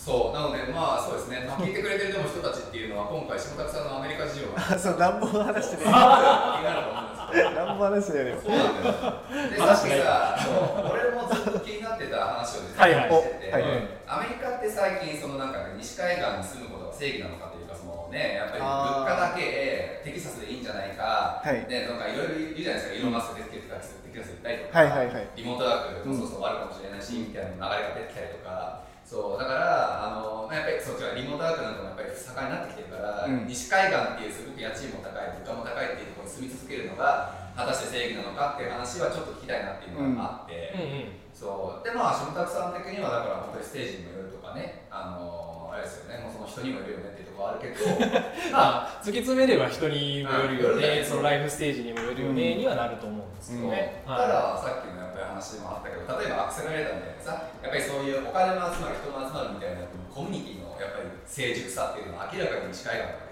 [0.02, 5.78] そうなのでまあそうですね、まあ、聞いてくれてるでも人たちっていうのは今回下拓さんのアメリカ事情があ そう乱暴な話で。
[5.78, 8.42] 気になると思うんですけど乱暴な話よ。
[8.42, 9.14] そうなんだよ。
[9.46, 13.10] でさっきさそう俺もずっと気になってた話を実はいはい。
[13.14, 13.64] はしてて、はい。
[14.10, 21.62] アメリカって最近そのなんか、ね、西海岸に住むことが正義なのかというかそのねやっぱり物価だけテキサスでいいんじゃないか、はい。
[21.70, 25.30] でなんかいろいろ言うじゃないですか、イーロンマスクでテキサステキサス行ったりとか、はいはいはい。
[25.38, 28.82] リモートワークもそうそうあるかもしれないし、みたいな流れが出てきたりとか、
[29.12, 33.44] そうだからあのまあやっぱりそっちはリモートワークなんかもやっぱり盛んになってきてるから、うん。
[33.44, 40.72] 西海岸っていうすごく家賃も高い、物価も高いっていうところに住み続けるのが果たして正義なのかっていう話はちょっと聞きたいなっていうのがあって。
[40.72, 41.20] うんうん。
[41.36, 41.44] そ
[41.76, 41.84] う。
[41.84, 47.84] でまあ下拓さん的にはだから本当にステージにもよるとかねあのあれですよねもうその人にもよるよねっていうところはあるけど
[48.56, 63.31] まあまあ突き詰めれば人にもよるよねそのライフステージにもよるよねにはなると思うんですけどね、たださっきの話もあったけど例えばアクセラレーターみたいなさやっぱりそういうお金の集まる人の集まるみたいなコミュニティのやっぱり成熟さっていうのは明らかに近いわけ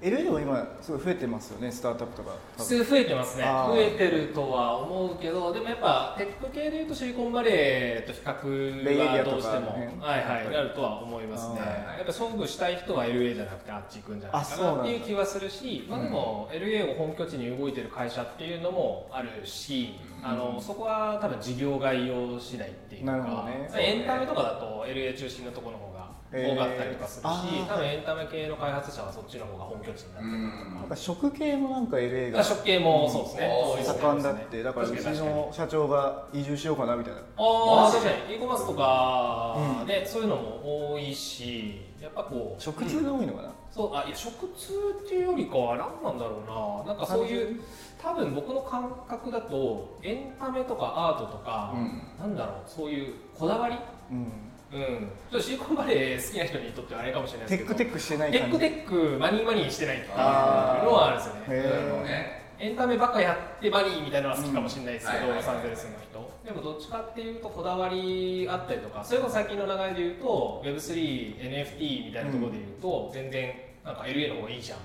[0.00, 2.36] で LA も今すごい増えてますよねスタートアップとか。
[2.58, 3.44] 普通増えてますね。
[3.44, 11.60] 増えてるとは思うけどでもやっぱテック系でいうとシリコンバレーと比較はどうしても、はいはいなるとは思いますね。
[11.60, 25.95] やっぱ勝負したい人は LA じゃなくてあっち行くんじゃないかなっていう気はするし、まあ、でも LA を本拠地に動いてる会社っていうのもあるし、あのそこは多分事業概要次第っていうかエンタメとかだと LA 中心のところの方が
[26.32, 27.66] 多かったりとかするし、えー。
[27.66, 30.88] 多分エンタメ系の開発者はそっちの方が本拠地になってるなん。
[30.88, 33.70] か食系もなんか LA が食系もそうですね、うん。
[33.70, 37.20] 多いですね盛んだってだからうちの社長が移住しようかなみたいな。
[37.20, 44.72] ああ確かに e コマースとかね、そういうのも多いしやっぱこう食通が多いのかな、そうあいや食通
[45.04, 46.42] っていうよりかは何なんだろ
[46.84, 46.94] うな。
[46.94, 47.60] なんかそういう
[48.02, 52.02] 多分僕の感覚だとエンタメとかアートとか、うん。
[52.18, 53.76] なんだろうそういうこだわり
[54.10, 54.28] うん、
[54.76, 58.56] うん、ちょっとシリコンバレー好きな人にとってはあれかもしれないですけどテックテックしてないテ感じ。
[58.56, 61.40] ックテックマニーマニーしてないっていうのはあるんですよね。
[61.48, 61.64] へー。
[61.64, 66.30] なるほどねエンタメばっかやってマニーみたいなのは好きかもしれないですけど、うんロサンゼルスの人。
[66.44, 73.52] でもどっちかっていうとこだわりあったりとかそれこそ最近の流れで言うと Web3NFT みたいなところで言うと、全然
[73.84, 74.78] なんか LA の方がいいじゃん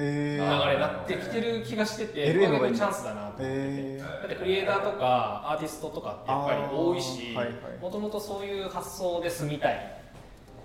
[0.00, 7.36] 流れになってきてる気がしてて、これチャンスだなと思ってだってクリエイターとかアーティストとかってやっぱり多いし
[7.80, 10.00] もともとそういう発想で住みたい。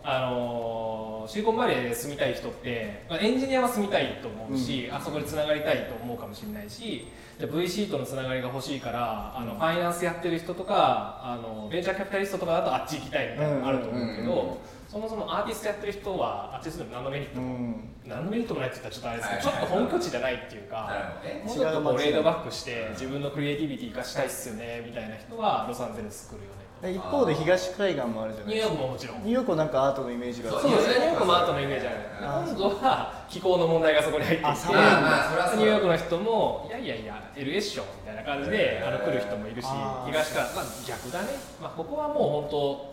[0.08, 7.08] あのーシリコンバレーで住みたい人って、まあ、エンジニアは住みたいと思うし、あそこでつながりたいと思うかもしれないし
[7.40, 14.58] じゃあ VC とのつながりが欲しいからあのファイナンスやってる人とかあのベンチャーキャピタリストとかだとあっち行きたいみたいなのもあると思うけど、うんうんうんうん
[14.96, 17.76] そもそもアーティストやってる人はあっちするの何のメリットも、うん。
[18.06, 19.60] 何のメリットもないって言ったらちょっとあれですけど、はい。
[19.60, 20.88] ちょっと本拠地じゃないっていうか。
[20.88, 21.44] なるほどね。
[21.44, 26.55] もうちょっとこレイドバックして自分のクリエイティビティ生かしたいっすよねみたいな人はロサンゼルス来るよ
[26.90, 29.24] 一方で東海岸もあるじゃないニューヨですかークももちろん。
[29.24, 30.94] ニューヨークもなんかアートのイメージがそうですね。
[30.96, 31.98] ニューヨークもアートのイメージある。
[32.22, 34.68] あ今度は気候の問題がそこに入ってきて。
[34.68, 39.68] ニューヨークの人もいやいやいや LA っしょみたいな感じであの来る人もいるし
[40.06, 41.30] 東からまあ逆だね。
[41.62, 42.18] まあここはもう
[42.48, 42.48] 本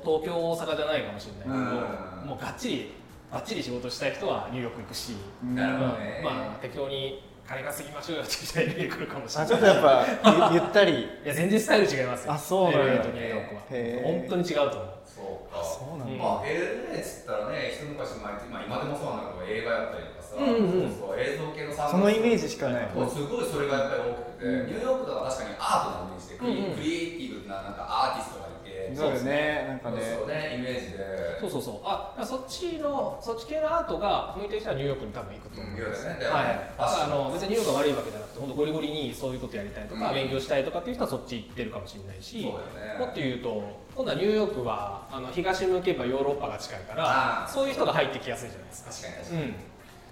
[0.05, 2.29] 当東京大阪じゃないかもしれないけどうん。
[2.29, 2.93] もうがっちり
[3.33, 5.13] ばっちり仕事したい人はニューヨーク行くし。
[5.43, 6.01] うんなるほどうん。
[6.01, 9.55] ねまあ適当に金稼ぎましょうよって人は LA 来るかもしれない。
[9.55, 10.93] あちょっとやっぱゆゆったり。
[11.25, 12.33] いや全然スタイル違いますよ。
[12.33, 14.07] あそうなんだ LA とニューヨークはへー。
[14.07, 14.89] 本当に違うと思う。
[15.05, 15.65] そうか。
[15.65, 20.97] そうなんだ、うんまあ LA っつったらね一昔前まあ、今でもそうなんだけど映画やったりとかさ、うんうんうん。
[20.97, 22.89] そうそう映像系のサそのイメージしかない。
[22.95, 24.67] もうすごいそれがやっぱり多くて、うん。
[24.67, 28.52] ニューヨークとか確かにアートなイメージでクリエイティブななんかアーティストが
[28.95, 31.81] そうですねなんかねそうねイメージでそうそうそう。
[31.85, 35.73] あ、そっちのそっち系のアートが向いてる人はニューヨークに多分行くと思う。
[35.75, 36.71] ニューヨークですねではい。
[36.79, 42.65] あの別にニューヨークが悪いわけじゃなくて、本当ゴリゴリにそういうことやりたいとか、うん勉強したいとかっていう人はそっち行ってるかもしれないし、そうだよ
[42.95, 43.63] ねもっと言うと
[43.95, 48.91] 今度はニューヨークはあの東向けばヨーロッパが近いから、そういう人が入ってきやすいじゃないですか。
[48.91, 49.55] 確かに確かに、うん。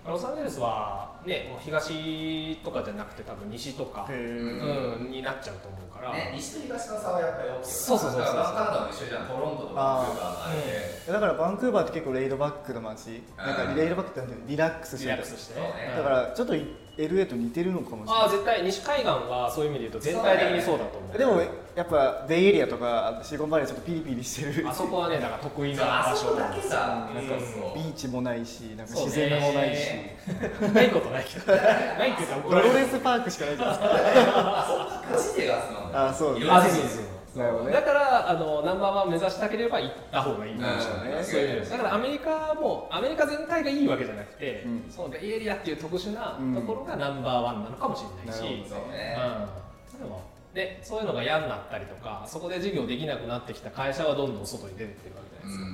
[0.07, 6.13] ロサンゼルスはね、もう東とかじゃなくて多分西とか、うん、になっちゃうと思うから。
[6.13, 7.55] ね、西と東の差はやっぱり大きい。
[7.55, 8.25] よねそうそうそうそう。
[8.25, 9.75] だからカナダも一緒じゃんトロントとか。
[9.75, 10.61] バンクーバーのあれ
[11.07, 13.23] でだからバンクーバーって結構レイドバックの街。
[13.37, 14.49] なんかレイドバックってなんていうの？
[14.49, 15.13] リラックスしリて。
[15.15, 15.23] ね。
[15.97, 16.55] だからちょっと
[17.09, 18.63] LA と似てるのかもしれああない絶対。
[18.65, 21.19] 西海岸はそういう意味で言うと全体的にそうだと思う。
[21.19, 21.41] でも
[21.75, 24.69] やっぱベイエリアとかシリコンバレーちょっとピリピリしてる。
[24.69, 26.11] あそこはねだから得意な場所。
[26.11, 27.15] あそこだけさ、うん。
[27.29, 27.75] なんかそう。
[27.75, 29.81] ビーチもないしなんか自然もないし、
[30.75, 31.53] ないことないけど。
[31.57, 33.91] ないっていうかロレスパークしかないじゃないです
[34.27, 34.35] か。
[34.37, 35.99] あそんなガチ勢が集まるんだ。
[35.99, 36.39] よあそう。
[36.39, 41.71] いろんだからあのナンバーワン目指したければ行った方がいいかもしれない、うんそういう意味で。
[41.71, 44.85] だからアメリカもアメリカ全体がいいわけじゃなくて、うん。
[44.91, 49.17] そのベイエリアっていう特殊なうんところがナンバーワンなのかもしれないし、なるほそうね、
[49.95, 50.23] うん、でも
[50.55, 55.67] でそういうのが嫌になったりとかそこで事業できなくなってきた会社はどんどん外に出てってるわけじゃな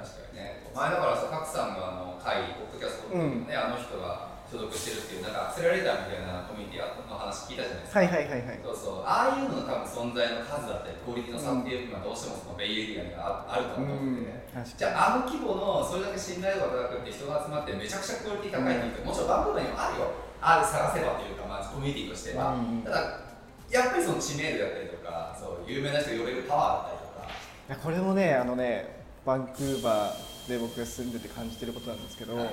[0.00, 0.72] すか、確かにね。
[0.74, 7.98] 前だからさ賀来さんのあの会ポッドキャストのね、あの人が所属してるっていうなんかアクセラレーターみたいなコミュニティの話聞いたじゃないですか。
[7.98, 8.60] はいはいはいはい。
[8.62, 9.02] そうそう。
[9.02, 14.22] ああいうのの多分存在の数だったりクオリティの差っていうのはどうしてもそのベイエリアにはああると思ううん。
[14.22, 20.10] んで、確じゃああの規模のそれだけ信頼度が高くて人が集まってめちゃくちゃクオリティ高いっていうもちろんバンクーバーにもあるよ。
[20.38, 22.38] ある探せばというか、まあ、コミュニティとして。
[22.38, 22.82] は、うん。
[22.86, 23.26] ただ
[23.66, 27.26] やっぱりその知名度だったりとかそう有名な人が呼べるパワーだったりとか。
[27.26, 32.50] いやこれもねあのねバンクーバーで僕が住んでて感じてることなんですけど、はい。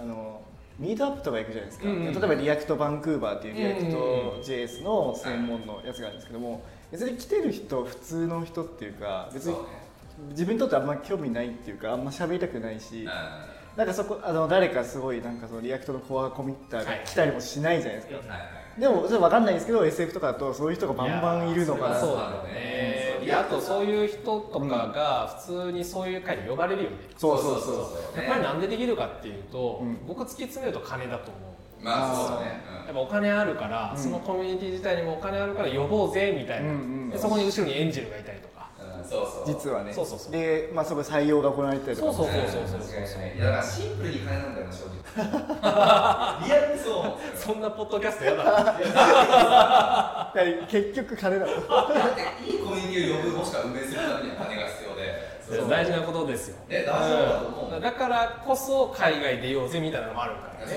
[0.00, 0.40] あの
[0.80, 9.56] ミートアップとか行くじゃないですか、うんうん例えばリアクトバンクーバーっていうリアクト JS の専門のやつがあるんですけども別に来てる人普通の人っていうか別に
[10.30, 13.10] 自分にとってあんま興味ないっていうかあんま喋りたくないし、うん。
[13.76, 18.16] なんかそこあの誰かすごいなんかその React の core committer が来たりもしないじゃないですか、
[18.78, 27.70] でもそれ分かんないんですけど SF とかだとそういう人がバンバンいるのかなそうなだねそうであとそういう人とかが普通にそういう会に呼ばれるよね、そうそうそ
[28.14, 29.98] うやっぱりなんでできるかっていうと、うん。
[30.06, 31.84] 僕突き詰めると金だと思う。
[31.84, 34.02] まあそうだね、やっぱお金あるから、うん。
[34.02, 38.49] そのコミュニティ自体にもお金あるから呼ぼうぜみたいな、そこに後ろにエンジェルがいたりとか
[39.46, 39.92] 実はね。
[39.92, 40.32] そうそうそう。
[40.32, 42.08] で、まあ、そこで採用が行われてたりとか。
[42.08, 45.00] もそうそううんそうそうそういやだからシンプルに金なんだよな正直
[46.46, 50.32] リアルにそうそんなポッドキャストやだ
[50.70, 60.74] 結局金だとだっていいコミュニティを呼ぶもしくは運営するためには金が必要でそそう大事なことですよえ大事だと思ううんだからこそ海外出ようぜみたいなのもあるからね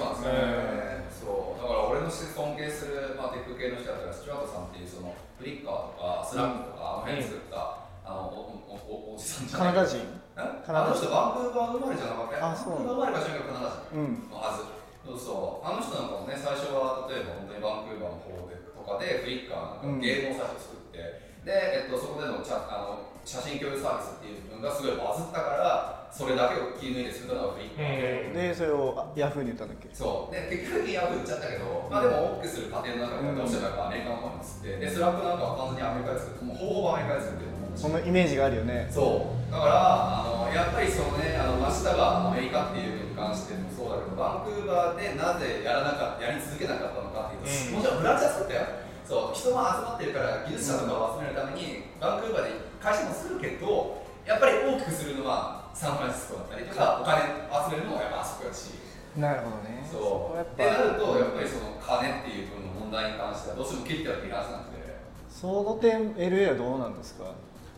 [1.09, 9.73] そうだから俺の尊敬する、まあ、テック系の人たらスチュワートさんっていうそのフリッカーとかスラックとか、あの辺作った、あのおおおおじさんじゃない。
[9.73, 9.97] カナダ人？
[9.99, 10.63] え？
[10.65, 12.83] カナダあの人バンクーバー生まれじゃなかったあそう。
[12.83, 14.29] バンクーバー生まれかしらんけどカナダ人うん。
[14.29, 14.63] のはず
[15.03, 15.19] そう。
[15.19, 20.99] そうあの人なんかもね最初は例えば本当にバンクーバーの方でとかでフリッカーなんかゲームを最初作って、
[21.47, 28.35] で、えっと、そこでのチャあの写真共有サービスっていう部分がすごいバズったからそれだけを切り抜いて作ったのがフリッカー。
[28.35, 30.35] で、でそれをあ Yahoo に言ったんだっけそう。
[30.35, 34.83] で結局ヤフー売っちゃったけど、まあ、でも大きくする過程の中でどうしてもやっぱアメリカの方に移って。
[34.83, 38.87] で Slack なんかは完全にアメリカで作ってもうほぼほぼアメリカで作ってそのイメージがあるよね。
[38.91, 39.51] そう。
[39.51, 39.73] だから
[40.21, 47.81] あのやっぱりそのねあの真下がアメリカっていうのに関してもそうだけどバンクーバーでなぜやらなかったやり続けなかったのかっていうと、うん。
[47.81, 48.61] もちろんブランチは作ったよ
[49.03, 52.49] そう人が集まってるから技術者とかを集めるためにバンクーバーで
[52.79, 57.19] 会社もするけどやっぱり大きくするのはサンフランシスコだったりとかお金
[57.67, 58.71] 集めるのもやっぱあそこだし。
[59.19, 59.85] なるほどね。
[59.85, 60.37] そう。
[60.37, 64.79] やっってなるぱとやっぱりその金っていう分の問題に関してはどうしても切ってはいけないはずなんで。
[65.29, 67.25] その点 LA はどうなんですか？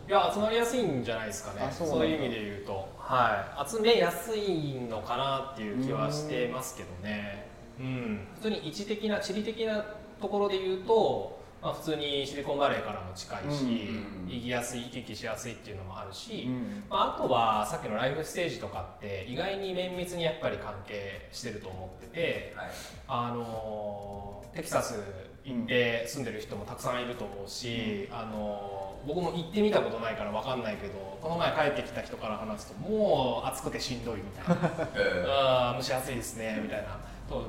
[0.07, 1.65] いや集まりやすいんじゃないですかね。
[1.67, 2.87] あそういう意味で言うと。
[2.97, 3.69] はい。
[3.69, 7.47] 集めやすいのかなっていう気はしてますけどね。
[7.79, 8.27] うん。
[8.35, 9.83] 普通に位置的な地理的な
[10.21, 22.67] ところで言うと、まあ、普通にシリコンバレーからも近いし、うん行きやすい行き来しやすいっていうのもあるし、うんまあ、あとはさっきのライフステージとかって意外に綿密にやっぱり関係してると思っててはい。
[23.07, 24.99] あのテキサス
[25.43, 34.71] 行って住んでる人もたくさんいると思うし、あの僕も行ってみたことないから分かんないけどこの前帰ってきた人から話すともう暑くてしんどいみたいな。
[34.95, 36.99] えあー蒸し暑いですねみたいな。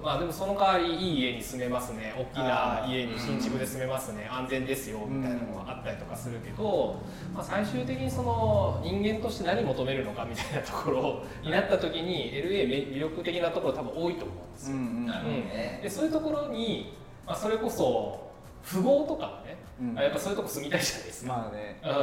[0.02, 2.14] まあでもその代わりいい家に住めますね。
[2.16, 4.26] 大きな家に新築で住めますね。
[4.30, 6.96] 安全ですよみたいなのがあったりとかするけど、
[7.34, 14.76] まあ、最終的にその人間として何求めるのかみたいなところになった時に LA 魅力的なところ多分多いと思うんですよ。
[14.76, 15.82] うんうん。
[15.82, 16.96] でそういうところに、
[17.26, 18.30] まあ、それこそ
[18.68, 19.42] 富豪とか
[19.81, 19.95] うん。
[19.95, 21.33] やっぱそういうとこ住みたいじゃないですか。
[21.33, 21.81] まあね。
[21.83, 21.95] うん、っ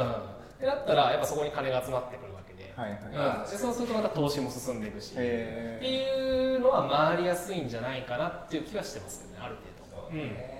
[0.58, 3.44] てなったらやっぱそこに金が集まってくるわけで,、はいはい。
[3.44, 10.08] うん、でそうするとまた投資も進んでいくし、へっていうのは回りやすいんじゃないかなっていう気はしてますけどねある程度。
[10.08, 10.53] そうね、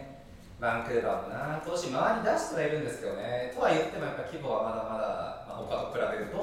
[0.64, 1.60] バンクーバーもな。
[1.60, 3.52] 投資回り出してはいるんですけどね。
[3.54, 6.40] とは言ってもやっぱ規模はまだまだ、まあ、他と比べると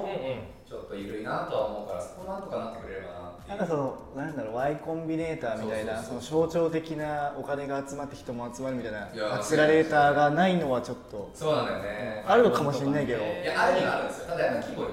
[0.70, 3.50] ちょっと緩いなとは思うからそこなんとかなってくれればなっていう。
[3.50, 12.24] なんかそのなんだろう Y コンビネーターみたいなその象徴的なお金が集まって人も集まるみたいなアクセラレーターがないのはちょっとそうなんだよね。
[12.28, 13.24] あるのかもしれないけど。
[13.26, 14.90] いやあるにはあるんですよただやっぱ規模よ、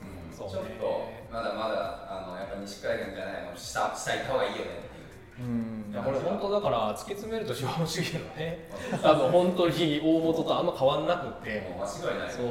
[0.00, 4.93] うんそうねちょっとまだまだあのやっぱ西海岸じゃないの下下行った方がいいよね
[5.40, 8.70] ううんこれ本当だから突き詰めると資本主義のね
[9.02, 12.32] 多分本当に大元とあんま変わんなくって間違いない。
[12.32, 12.46] そう。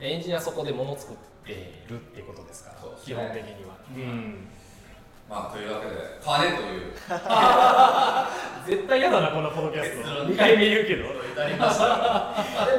[0.00, 1.16] エンジニアそこで物作っ
[1.46, 2.88] てるってことですからね。
[3.02, 4.48] 基本的には、うん。
[5.28, 6.92] まあというわけで金という。
[8.66, 10.08] 絶対嫌だなこのポッドキャスト。
[10.26, 11.04] 2回目言うけど。
[11.06, 11.56] で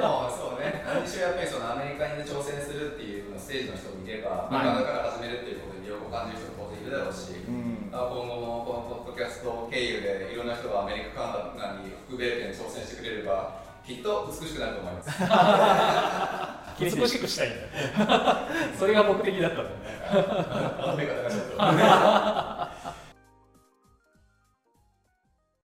[0.01, 15.10] もそうね何しろやっぱりそのアメリカに挑戦するっていうステージの人もいれば、まあ、はいガから始めるっていうことに魅力を感じる人も当然いるだろうし、うんまあ、今後もこのポッドキャスト経由でいろんな人がアメリカカナダに北米圏に挑戦してくれればきっと美しくなると思います。
[16.80, 17.68] 美しくしたいんだよ。
[18.78, 21.08] それが目的だったんね